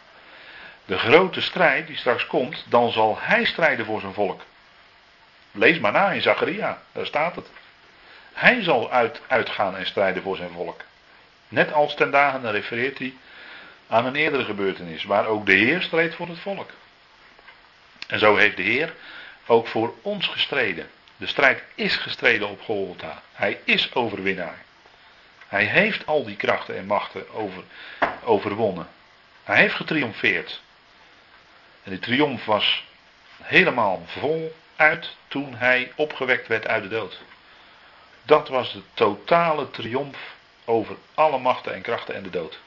[0.86, 4.42] De grote strijd die straks komt, dan zal hij strijden voor zijn volk.
[5.52, 7.50] Lees maar na in Zacharia, daar staat het.
[8.34, 10.82] Hij zal uit, uitgaan en strijden voor zijn volk.
[11.48, 13.14] Net als ten dagen, refereert hij
[13.88, 16.70] aan een eerdere gebeurtenis, waar ook de Heer streed voor het volk.
[18.08, 18.94] En zo heeft de Heer
[19.46, 20.90] ook voor ons gestreden.
[21.18, 23.22] De strijd is gestreden op Golgotha.
[23.34, 24.58] Hij is overwinnaar.
[25.54, 27.64] Hij heeft al die krachten en machten over,
[28.24, 28.88] overwonnen.
[29.44, 30.62] Hij heeft getriomfeerd.
[31.84, 32.86] En die triomf was
[33.42, 37.22] helemaal vol uit toen hij opgewekt werd uit de dood.
[38.24, 40.18] Dat was de totale triomf
[40.66, 42.60] over alle machten en krachten en de dood.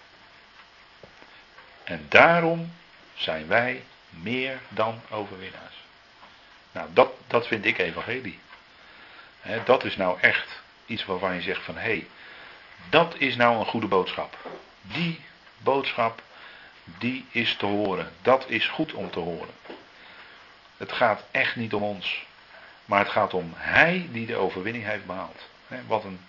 [1.85, 2.73] En daarom
[3.15, 5.75] zijn wij meer dan overwinnaars.
[6.73, 8.39] Nou, dat, dat vind ik evangelie.
[9.65, 12.07] dat is nou echt iets waarvan je zegt van hé, hey,
[12.91, 14.37] dat is nou een goede boodschap.
[14.83, 15.21] Die
[15.59, 16.23] boodschap,
[16.85, 18.13] die is te horen.
[18.23, 19.55] Dat is goed om te horen.
[20.77, 22.27] Het gaat echt niet om ons.
[22.85, 25.49] Maar het gaat om hij die de overwinning heeft behaald.
[25.87, 26.21] wat een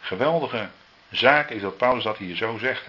[0.00, 0.68] geweldige
[1.10, 2.88] zaak is dat Paulus dat hier zo zegt.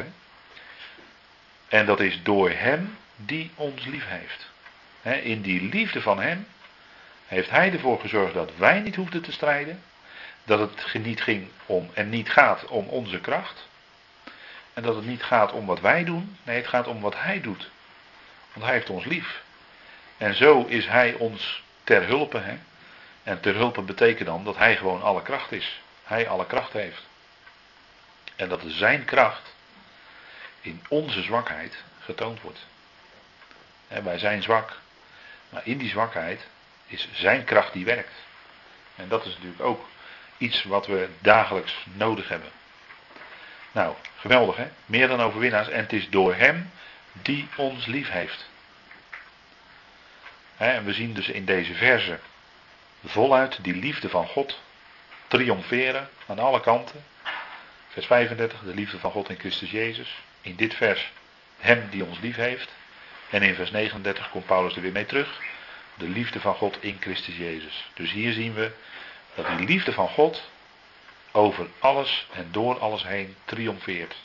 [1.68, 4.50] En dat is door hem die ons lief heeft.
[5.24, 6.48] in die liefde van hem
[7.28, 9.82] heeft hij ervoor gezorgd dat wij niet hoefden te strijden.
[10.44, 13.68] Dat het niet ging om en niet gaat om onze kracht.
[14.74, 16.38] En dat het niet gaat om wat wij doen.
[16.44, 17.70] Nee, het gaat om wat hij doet.
[18.54, 19.42] Want hij heeft ons lief.
[20.18, 22.38] En zo is hij ons ter hulpe.
[22.38, 22.58] Hè?
[23.24, 25.82] En ter hulpe betekent dan dat hij gewoon alle kracht is.
[26.04, 27.02] Hij alle kracht heeft.
[28.36, 29.54] En dat zijn kracht
[30.62, 32.60] in onze zwakheid getoond wordt.
[33.88, 34.80] En wij zijn zwak.
[35.50, 36.48] Maar in die zwakheid
[36.86, 38.14] is zijn kracht die werkt.
[38.96, 39.86] En dat is natuurlijk ook
[40.42, 42.50] iets wat we dagelijks nodig hebben.
[43.72, 44.68] Nou, geweldig hè?
[44.86, 45.70] Meer dan overwinnaars.
[45.70, 46.72] En het is door hem
[47.12, 48.50] die ons lief heeft.
[50.58, 52.20] en we zien dus in deze verse
[53.06, 54.60] voluit die liefde van God
[55.28, 57.04] triomferen aan alle kanten.
[57.88, 60.16] Vers 35, de liefde van God in Christus Jezus.
[60.42, 61.12] In dit vers,
[61.58, 62.70] hem die ons lief heeft.
[63.30, 65.39] En in vers 39 komt Paulus er weer mee terug.
[65.96, 67.89] De liefde van God in Christus Jezus.
[67.94, 68.72] Dus hier zien we
[69.36, 70.42] dat die liefde van God
[71.32, 74.16] over alles en door alles heen triomfeert.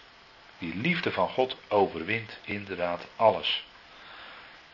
[0.59, 3.65] Die liefde van God overwint inderdaad alles.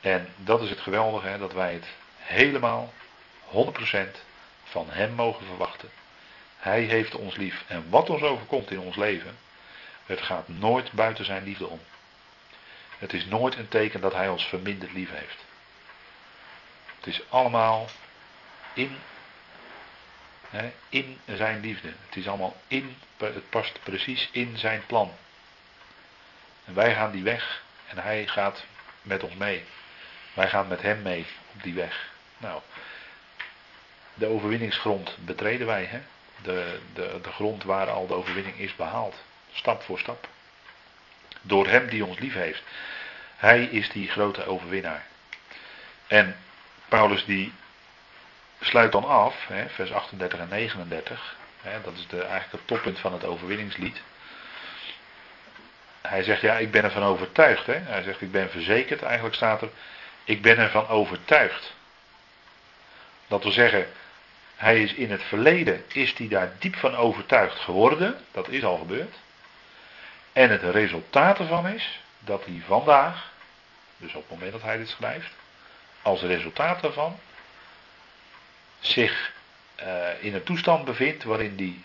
[0.00, 2.92] En dat is het geweldige, hè, dat wij het helemaal
[3.44, 4.24] 100%
[4.64, 5.90] van Hem mogen verwachten.
[6.56, 7.64] Hij heeft ons lief.
[7.66, 9.38] En wat ons overkomt in ons leven,
[10.06, 11.80] het gaat nooit buiten zijn liefde om.
[12.98, 15.44] Het is nooit een teken dat Hij ons verminderd lief heeft.
[16.96, 17.86] Het is allemaal
[18.74, 18.96] in,
[20.88, 21.88] in zijn liefde.
[22.06, 25.12] Het is allemaal in, het past precies in zijn plan.
[26.64, 28.64] En wij gaan die weg en hij gaat
[29.02, 29.64] met ons mee.
[30.34, 32.10] Wij gaan met hem mee op die weg.
[32.38, 32.60] Nou,
[34.14, 35.84] de overwinningsgrond betreden wij.
[35.84, 36.00] Hè?
[36.42, 39.16] De, de, de grond waar al de overwinning is behaald.
[39.52, 40.28] Stap voor stap.
[41.40, 42.62] Door hem die ons lief heeft.
[43.36, 45.06] Hij is die grote overwinnaar.
[46.06, 46.36] En
[46.88, 47.52] Paulus die
[48.64, 51.36] sluit dan af, hè, vers 38 en 39.
[51.62, 54.00] Hè, dat is de, eigenlijk het toppunt van het overwinningslied.
[56.00, 57.66] Hij zegt, ja, ik ben ervan overtuigd.
[57.66, 57.78] Hè.
[57.78, 59.02] Hij zegt, ik ben verzekerd.
[59.02, 59.68] Eigenlijk staat er,
[60.24, 61.74] ik ben ervan overtuigd.
[63.26, 63.86] Dat wil zeggen,
[64.56, 68.24] hij is in het verleden, is hij daar diep van overtuigd geworden.
[68.30, 69.14] Dat is al gebeurd.
[70.32, 73.30] En het resultaat ervan is dat hij vandaag,
[73.96, 75.30] dus op het moment dat hij dit schrijft,
[76.02, 77.18] als resultaat daarvan
[78.82, 79.32] zich
[79.80, 81.84] uh, in een toestand bevindt waarin hij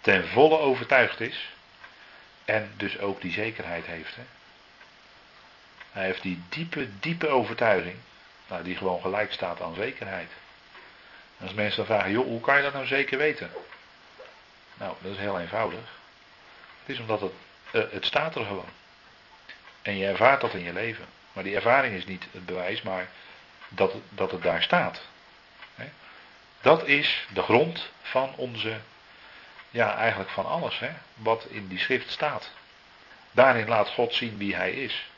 [0.00, 1.48] ten volle overtuigd is
[2.44, 4.16] en dus ook die zekerheid heeft.
[4.16, 4.22] Hè.
[5.92, 7.96] Hij heeft die diepe, diepe overtuiging,
[8.48, 10.30] nou, die gewoon gelijk staat aan zekerheid.
[11.40, 13.50] Als mensen dan vragen, joh, hoe kan je dat nou zeker weten?
[14.74, 15.80] Nou, dat is heel eenvoudig.
[16.80, 17.32] Het is omdat het,
[17.72, 18.68] uh, het staat er gewoon.
[19.82, 21.04] En je ervaart dat in je leven.
[21.32, 23.08] Maar die ervaring is niet het bewijs, maar
[23.68, 25.00] dat, dat het daar staat.
[26.64, 28.76] Dat is de grond van onze,
[29.70, 32.50] ja eigenlijk van alles, hè, wat in die schrift staat.
[33.30, 35.10] Daarin laat God zien wie hij is.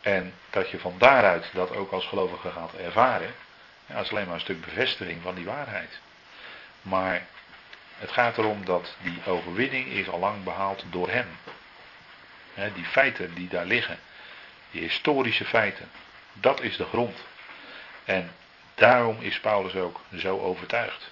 [0.00, 3.34] En dat je van daaruit dat ook als gelovige gaat ervaren,
[3.86, 6.00] ja, is alleen maar een stuk bevestiging van die waarheid.
[6.82, 7.26] Maar
[7.98, 11.28] het gaat erom dat die overwinning is al lang behaald door hem.
[12.74, 13.98] die feiten die daar liggen,
[14.70, 15.90] die historische feiten,
[16.32, 17.18] dat is de grond.
[18.04, 18.32] En
[18.74, 21.10] daarom is Paulus ook zo overtuigd.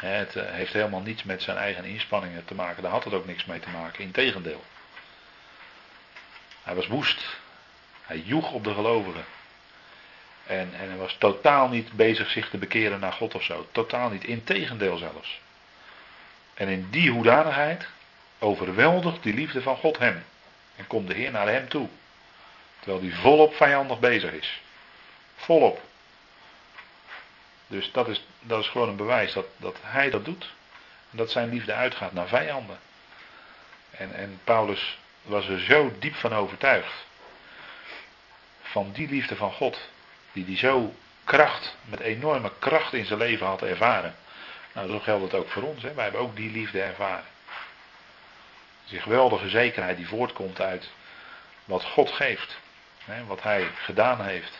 [0.00, 2.82] Het eh, heeft helemaal niets met zijn eigen inspanningen te maken.
[2.82, 4.04] Daar had het ook niks mee te maken.
[4.04, 4.64] Integendeel.
[6.62, 7.38] Hij was woest.
[8.02, 9.24] Hij joeg op de gelovigen.
[10.46, 13.66] En, en hij was totaal niet bezig zich te bekeren naar God of zo.
[13.72, 14.24] Totaal niet.
[14.24, 15.40] Integendeel zelfs.
[16.54, 17.86] En in die hoedanigheid
[18.38, 20.24] overweldigt die liefde van God hem.
[20.76, 21.88] En komt de Heer naar hem toe.
[22.78, 24.60] Terwijl hij volop vijandig bezig is.
[25.36, 25.80] Volop.
[27.70, 30.54] Dus dat is, dat is gewoon een bewijs dat, dat hij dat doet.
[31.10, 32.78] En dat zijn liefde uitgaat naar vijanden.
[33.90, 37.06] En, en Paulus was er zo diep van overtuigd.
[38.62, 39.88] Van die liefde van God.
[40.32, 40.94] Die hij zo
[41.24, 44.14] kracht, met enorme kracht in zijn leven had ervaren.
[44.72, 45.82] Nou, zo geldt het ook voor ons.
[45.82, 45.94] Hè?
[45.94, 47.24] Wij hebben ook die liefde ervaren.
[48.84, 50.90] Die geweldige zekerheid die voortkomt uit
[51.64, 52.58] wat God geeft.
[53.04, 53.24] Hè?
[53.24, 54.58] Wat hij gedaan heeft.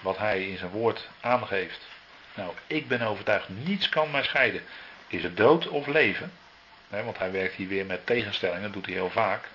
[0.00, 1.80] Wat hij in zijn woord aangeeft.
[2.34, 4.62] Nou, ik ben overtuigd, niets kan mij scheiden.
[5.06, 6.32] Is het dood of leven?
[6.88, 9.48] want hij werkt hier weer met tegenstellingen, dat doet hij heel vaak.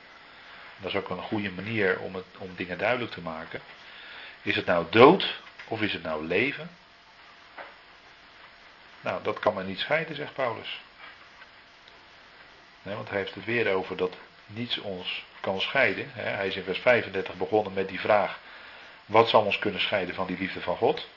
[0.77, 3.61] Dat is ook een goede manier om, het, om dingen duidelijk te maken.
[4.41, 6.69] Is het nou dood of is het nou leven?
[9.01, 10.81] Nou, dat kan men niet scheiden, zegt Paulus.
[12.81, 14.15] Want hij heeft het weer over dat
[14.45, 16.09] niets ons kan scheiden.
[16.11, 18.39] Hij is in vers 35 begonnen met die vraag:
[19.05, 21.07] wat zal ons kunnen scheiden van die liefde van God?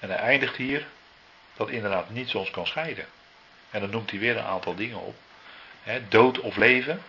[0.00, 0.86] En hij eindigt hier
[1.56, 3.06] dat inderdaad niets ons kan scheiden.
[3.70, 5.14] En dan noemt hij weer een aantal dingen op.
[6.08, 7.02] dood of leven?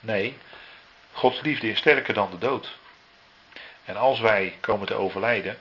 [0.00, 0.36] Nee,
[1.12, 2.78] Gods liefde is sterker dan de dood.
[3.84, 5.58] En als wij komen te overlijden,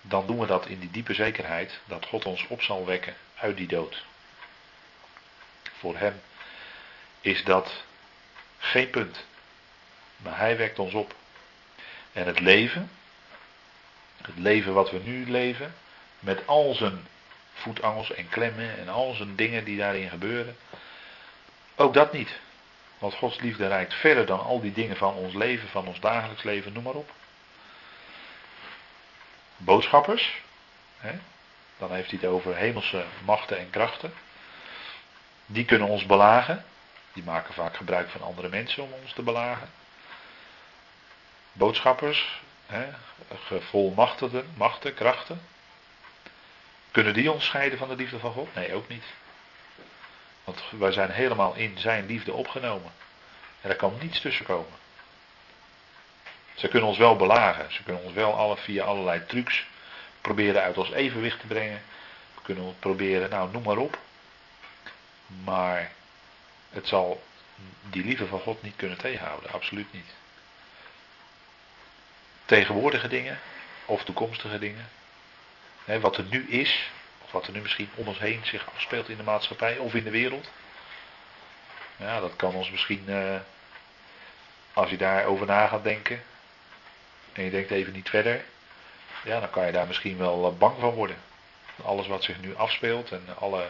[0.00, 3.56] dan doen we dat in die diepe zekerheid dat God ons op zal wekken uit
[3.56, 4.04] die dood.
[5.78, 6.20] Voor Hem
[7.20, 7.84] is dat
[8.58, 9.24] geen punt.
[10.16, 11.14] Maar Hij wekt ons op.
[12.12, 12.90] En het leven,
[14.26, 15.74] het leven wat we nu leven,
[16.18, 17.06] met al zijn
[17.52, 20.56] voetangels en klemmen en al zijn dingen die daarin gebeuren,
[21.76, 22.40] ook dat niet.
[22.98, 26.42] Want Gods liefde reikt verder dan al die dingen van ons leven, van ons dagelijks
[26.42, 27.10] leven, noem maar op
[29.64, 30.42] boodschappers.
[30.96, 31.18] Hè?
[31.78, 34.14] Dan heeft hij het over hemelse machten en krachten.
[35.46, 36.64] Die kunnen ons belagen.
[37.12, 39.70] Die maken vaak gebruik van andere mensen om ons te belagen.
[41.52, 42.40] Boodschappers,
[42.72, 42.88] hè,
[43.34, 45.40] gevolmachtigden, machten, krachten.
[46.90, 48.54] Kunnen die ons scheiden van de liefde van God?
[48.54, 49.04] Nee, ook niet.
[50.44, 52.92] Want wij zijn helemaal in zijn liefde opgenomen.
[53.60, 54.80] En er kan niets tussen komen.
[56.54, 57.72] Ze kunnen ons wel belagen.
[57.72, 59.66] Ze kunnen ons wel alle, via allerlei trucs
[60.20, 61.82] proberen uit ons evenwicht te brengen.
[62.34, 63.98] We kunnen proberen, nou noem maar op.
[65.44, 65.92] Maar
[66.70, 67.22] het zal
[67.82, 69.50] die liefde van God niet kunnen tegenhouden.
[69.50, 70.14] Absoluut niet.
[72.52, 73.38] Tegenwoordige dingen
[73.86, 74.88] of toekomstige dingen.
[76.00, 76.90] Wat er nu is,
[77.24, 80.04] of wat er nu misschien om ons heen zich afspeelt in de maatschappij of in
[80.04, 80.50] de wereld.
[81.96, 83.36] Ja, dat kan ons misschien, eh,
[84.72, 86.22] als je daarover na gaat denken,
[87.32, 88.44] en je denkt even niet verder,
[89.24, 91.16] ja, dan kan je daar misschien wel eh, bang van worden.
[91.84, 93.68] Alles wat zich nu afspeelt en alle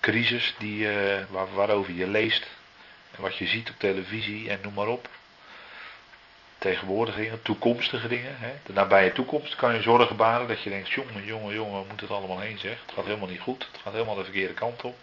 [0.00, 2.46] crisis die, uh, waar, waarover je leest
[3.16, 5.08] en wat je ziet op televisie en noem maar op.
[6.64, 8.36] Tegenwoordige dingen, toekomstige dingen.
[8.38, 8.52] Hè.
[8.62, 12.10] De nabije toekomst kan je zorgen baren dat je denkt, jongen, jongen, jongen, moet het
[12.10, 12.78] allemaal heen zeg.
[12.86, 14.96] Het gaat helemaal niet goed, het gaat helemaal de verkeerde kant op.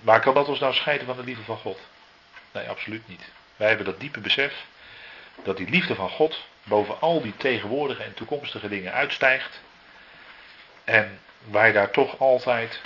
[0.00, 1.78] Maar kan dat ons nou scheiden van de liefde van God?
[2.52, 3.24] Nee, absoluut niet.
[3.56, 4.64] Wij hebben dat diepe besef
[5.42, 9.60] dat die liefde van God boven al die tegenwoordige en toekomstige dingen uitstijgt.
[10.84, 11.20] En
[11.50, 12.80] wij daar toch altijd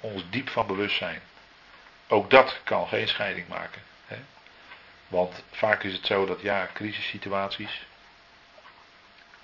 [0.00, 1.20] ons diep van bewust zijn.
[2.08, 3.82] Ook dat kan geen scheiding maken.
[5.08, 7.86] Want vaak is het zo dat ja, crisissituaties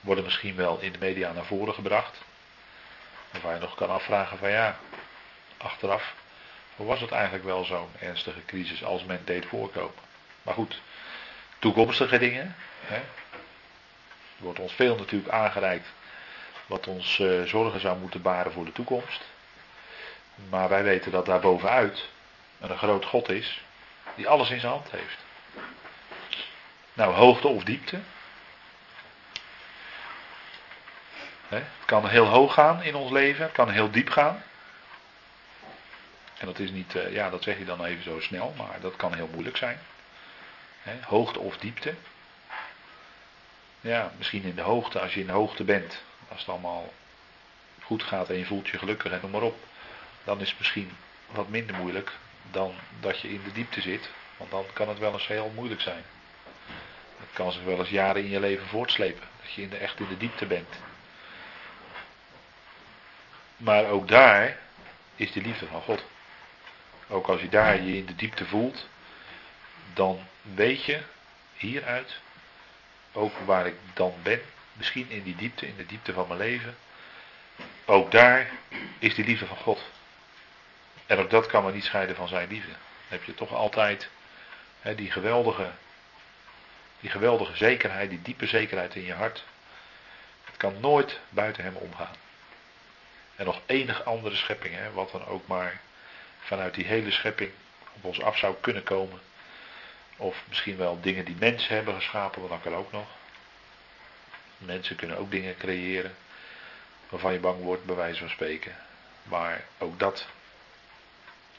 [0.01, 2.23] worden misschien wel in de media naar voren gebracht.
[3.43, 4.79] Waar je nog kan afvragen van ja,
[5.57, 6.15] achteraf,
[6.77, 9.95] was het eigenlijk wel zo'n ernstige crisis als men deed voorkomen.
[10.43, 10.81] Maar goed,
[11.59, 12.57] toekomstige dingen.
[12.85, 12.97] Hè.
[12.97, 15.89] Er wordt ons veel natuurlijk aangereikt
[16.67, 19.23] wat ons uh, zorgen zou moeten baren voor de toekomst.
[20.49, 22.09] Maar wij weten dat daar bovenuit
[22.61, 23.63] een groot God is
[24.15, 25.24] die alles in zijn hand heeft.
[26.95, 28.01] Nou, hoogte of diepte.
[31.49, 34.43] Het kan heel hoog gaan in ons leven, het kan heel diep gaan.
[36.39, 38.97] En dat is niet, eh, ja, dat zeg je dan even zo snel, maar dat
[38.97, 39.79] kan heel moeilijk zijn.
[41.01, 41.95] Hoogte of diepte.
[43.81, 46.93] Ja, misschien in de hoogte, als je in de hoogte bent, als het allemaal
[47.83, 49.57] goed gaat en je voelt je gelukkig en noem maar op,
[50.25, 52.13] dan is het misschien wat minder moeilijk
[52.51, 55.81] dan dat je in de diepte zit, want dan kan het wel eens heel moeilijk
[55.81, 56.05] zijn.
[57.19, 60.01] Het kan zich wel eens jaren in je leven voortslepen, dat je in de, echt
[60.01, 60.75] in de diepte bent.
[63.57, 64.59] Maar ook daar
[65.17, 66.05] is de liefde van God.
[67.09, 68.89] Ook als je daar je in de diepte voelt,
[69.93, 71.01] dan weet je
[71.57, 72.21] hieruit,
[73.13, 74.41] ook waar ik dan ben,
[74.73, 76.77] misschien in die diepte, in de diepte van mijn leven,
[77.85, 78.51] ook daar
[78.99, 79.83] is die liefde van God.
[81.07, 82.71] En ook dat kan me niet scheiden van zijn liefde.
[82.71, 84.09] Dan heb je toch altijd
[84.81, 85.71] hè, die geweldige,
[87.05, 89.45] die geweldige zekerheid, die diepe zekerheid in je hart.
[90.45, 92.17] Het kan nooit buiten hem omgaan.
[93.37, 95.81] En nog enig andere schepping, hè, wat dan ook maar
[96.39, 97.51] vanuit die hele schepping
[97.93, 99.21] op ons af zou kunnen komen.
[100.17, 103.07] Of misschien wel dingen die mensen hebben geschapen, want dat kan ook nog.
[104.59, 106.17] Mensen kunnen ook dingen creëren
[107.09, 108.77] waarvan je bang wordt, bij wijze van spreken.
[109.23, 110.27] Maar ook dat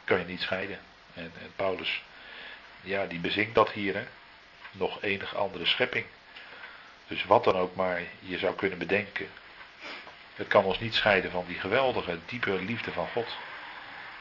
[0.03, 0.79] kan je niet scheiden.
[1.13, 2.03] En, Paulus,
[2.81, 4.05] ja, die bezinkt dat hier, hè.
[4.78, 6.05] Nog enig andere schepping.
[7.07, 9.30] Dus wat dan ook maar je zou kunnen bedenken.
[10.36, 13.28] Het kan ons niet scheiden van die geweldige, diepe liefde van God.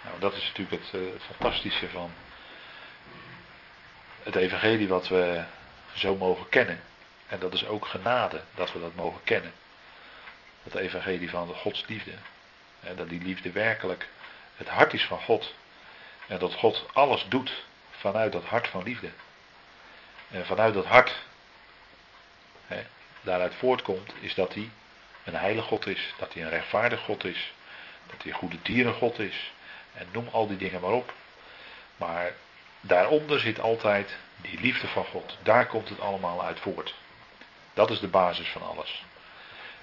[0.05, 2.11] Nou, dat is natuurlijk het, het fantastische van
[4.23, 5.45] het evangelie wat we
[5.95, 6.81] zo mogen kennen.
[7.27, 9.53] En dat is ook genade dat we dat mogen kennen.
[10.63, 12.13] Het evangelie van de Gods liefde.
[12.81, 14.09] En dat die liefde werkelijk
[14.57, 15.55] het hart is van God.
[16.27, 19.11] En dat God alles doet vanuit dat hart van liefde.
[20.31, 21.15] En vanuit dat hart
[22.67, 22.83] hè,
[23.21, 24.71] daaruit voortkomt, is dat hij
[25.25, 26.15] een heilige God is.
[26.19, 27.53] Dat hij een rechtvaardig God is.
[28.07, 29.53] Dat hij een goede dieren God is.
[29.95, 31.13] En noem al die dingen maar op.
[31.97, 32.33] Maar
[32.81, 35.37] daaronder zit altijd die liefde van God.
[35.43, 36.95] Daar komt het allemaal uit voort.
[37.75, 39.05] Dat is de basis van alles.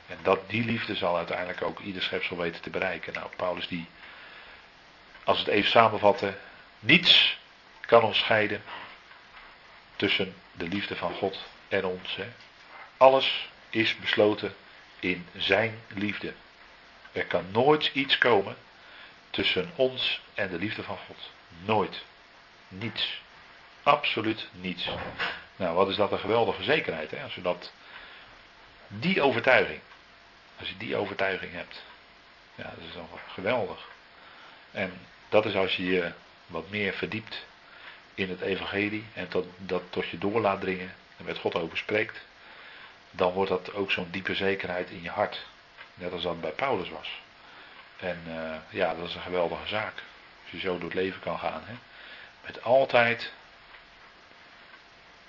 [0.07, 3.13] En dat, die liefde zal uiteindelijk ook ieder schepsel weten te bereiken.
[3.13, 3.87] Nou, Paulus die,
[5.23, 6.37] als het even samenvatten,
[6.79, 7.37] niets
[7.79, 8.63] kan ons scheiden
[10.02, 11.38] tussen de liefde van God
[11.68, 12.16] en ons.
[12.16, 12.28] Hè.
[12.97, 14.56] Alles is besloten
[14.99, 16.34] in zijn liefde.
[17.12, 18.56] Er kan nooit iets komen
[19.30, 21.18] tussen ons en de liefde van God.
[21.66, 22.04] Nooit.
[22.68, 23.22] Niets.
[23.84, 24.89] Absoluut niets.
[25.56, 27.24] Nou, wat is dat een geweldige zekerheid, hè?
[27.24, 27.72] Als je dat.
[28.88, 29.80] Die overtuiging.
[30.60, 31.84] Als je die overtuiging hebt.
[32.56, 33.88] Ja, dat is dan geweldig.
[34.72, 34.93] En
[35.30, 36.12] dat is als je je
[36.47, 37.45] wat meer verdiept
[38.14, 41.78] in het evangelie en dat, dat tot je door laat dringen en met God over
[41.78, 42.26] spreekt,
[43.12, 45.45] dan wordt dat ook zo'n diepe zekerheid in je hart.
[45.93, 47.22] Net als dat bij Paulus was.
[47.97, 49.93] En uh, ja, dat is een geweldige zaak.
[50.41, 51.62] Als je zo door het leven kan gaan.
[51.66, 51.74] Hè?
[52.45, 53.32] Met altijd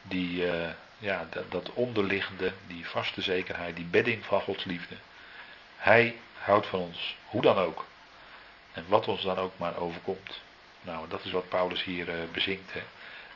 [0.03, 0.69] die, uh,
[0.99, 4.95] ja, dat, dat onderliggende, die vaste zekerheid, die bedding van Gods liefde.
[5.77, 7.87] Hij houdt van ons, hoe dan ook.
[8.73, 10.41] En wat ons dan ook maar overkomt.
[10.83, 12.73] Nou, dat is wat Paulus hier uh, bezingt.
[12.73, 12.83] Hè.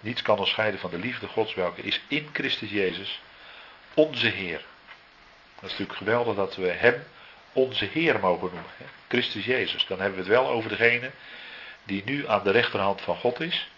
[0.00, 3.20] Niets kan ons scheiden van de liefde Gods, welke is in Christus Jezus,
[3.94, 4.64] onze Heer.
[5.54, 7.04] Dat is natuurlijk geweldig dat we Hem
[7.52, 8.70] onze Heer mogen noemen.
[8.76, 8.84] Hè.
[9.08, 9.86] Christus Jezus.
[9.86, 11.10] Dan hebben we het wel over degene
[11.84, 13.68] die nu aan de rechterhand van God is.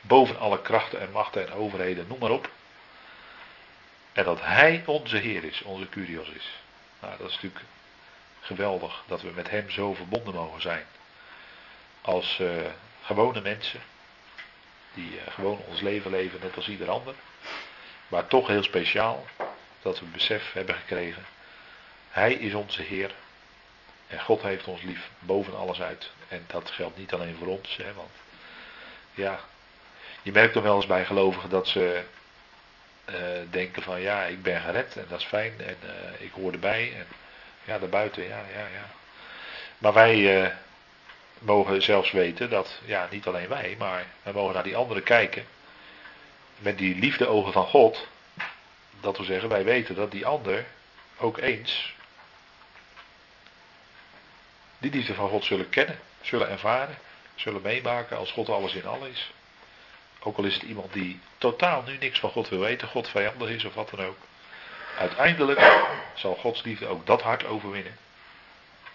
[0.00, 2.50] Boven alle krachten en machten en overheden, noem maar op.
[4.12, 6.50] En dat Hij onze Heer is, onze Curios is.
[7.00, 7.64] Nou, dat is natuurlijk
[8.40, 10.84] geweldig dat we met Hem zo verbonden mogen zijn.
[12.08, 12.50] Als uh,
[13.02, 13.80] gewone mensen,
[14.94, 17.14] die uh, gewoon ons leven leven net als ieder ander.
[18.08, 19.26] Maar toch heel speciaal
[19.82, 21.24] dat we besef hebben gekregen.
[22.10, 23.10] Hij is onze Heer.
[24.06, 26.10] En God heeft ons lief boven alles uit.
[26.28, 27.76] En dat geldt niet alleen voor ons.
[27.76, 28.10] Hè, want
[29.14, 29.40] ja,
[30.22, 32.02] je merkt toch wel eens bij gelovigen dat ze
[33.10, 33.16] uh,
[33.50, 35.76] denken van ja, ik ben gered en dat is fijn en
[36.18, 36.92] ik hoor erbij.
[36.96, 37.06] En
[37.64, 38.90] ja, daarbuiten, ja, ja, ja.
[39.78, 40.52] Maar wij
[41.38, 45.46] mogen zelfs weten dat, ja, niet alleen wij, maar wij mogen naar die anderen kijken.
[46.58, 48.06] Met die liefdeogen van God.
[49.00, 50.66] Dat we zeggen, wij weten dat die ander
[51.18, 51.96] ook eens
[54.78, 56.98] die liefde van God zullen kennen, zullen ervaren,
[57.34, 59.30] zullen meemaken als God alles in alles is.
[60.20, 63.48] Ook al is het iemand die totaal nu niks van God wil weten, God vijandig
[63.48, 64.16] is of wat dan ook.
[64.98, 65.82] Uiteindelijk
[66.14, 67.96] zal Gods liefde ook dat hart overwinnen.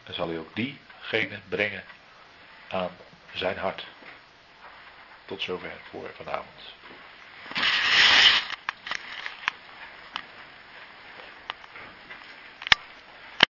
[0.04, 1.84] En zal hij ook diegene brengen
[2.74, 2.92] aan
[3.34, 3.86] zijn hart.
[5.26, 6.74] Tot zover voor vanavond.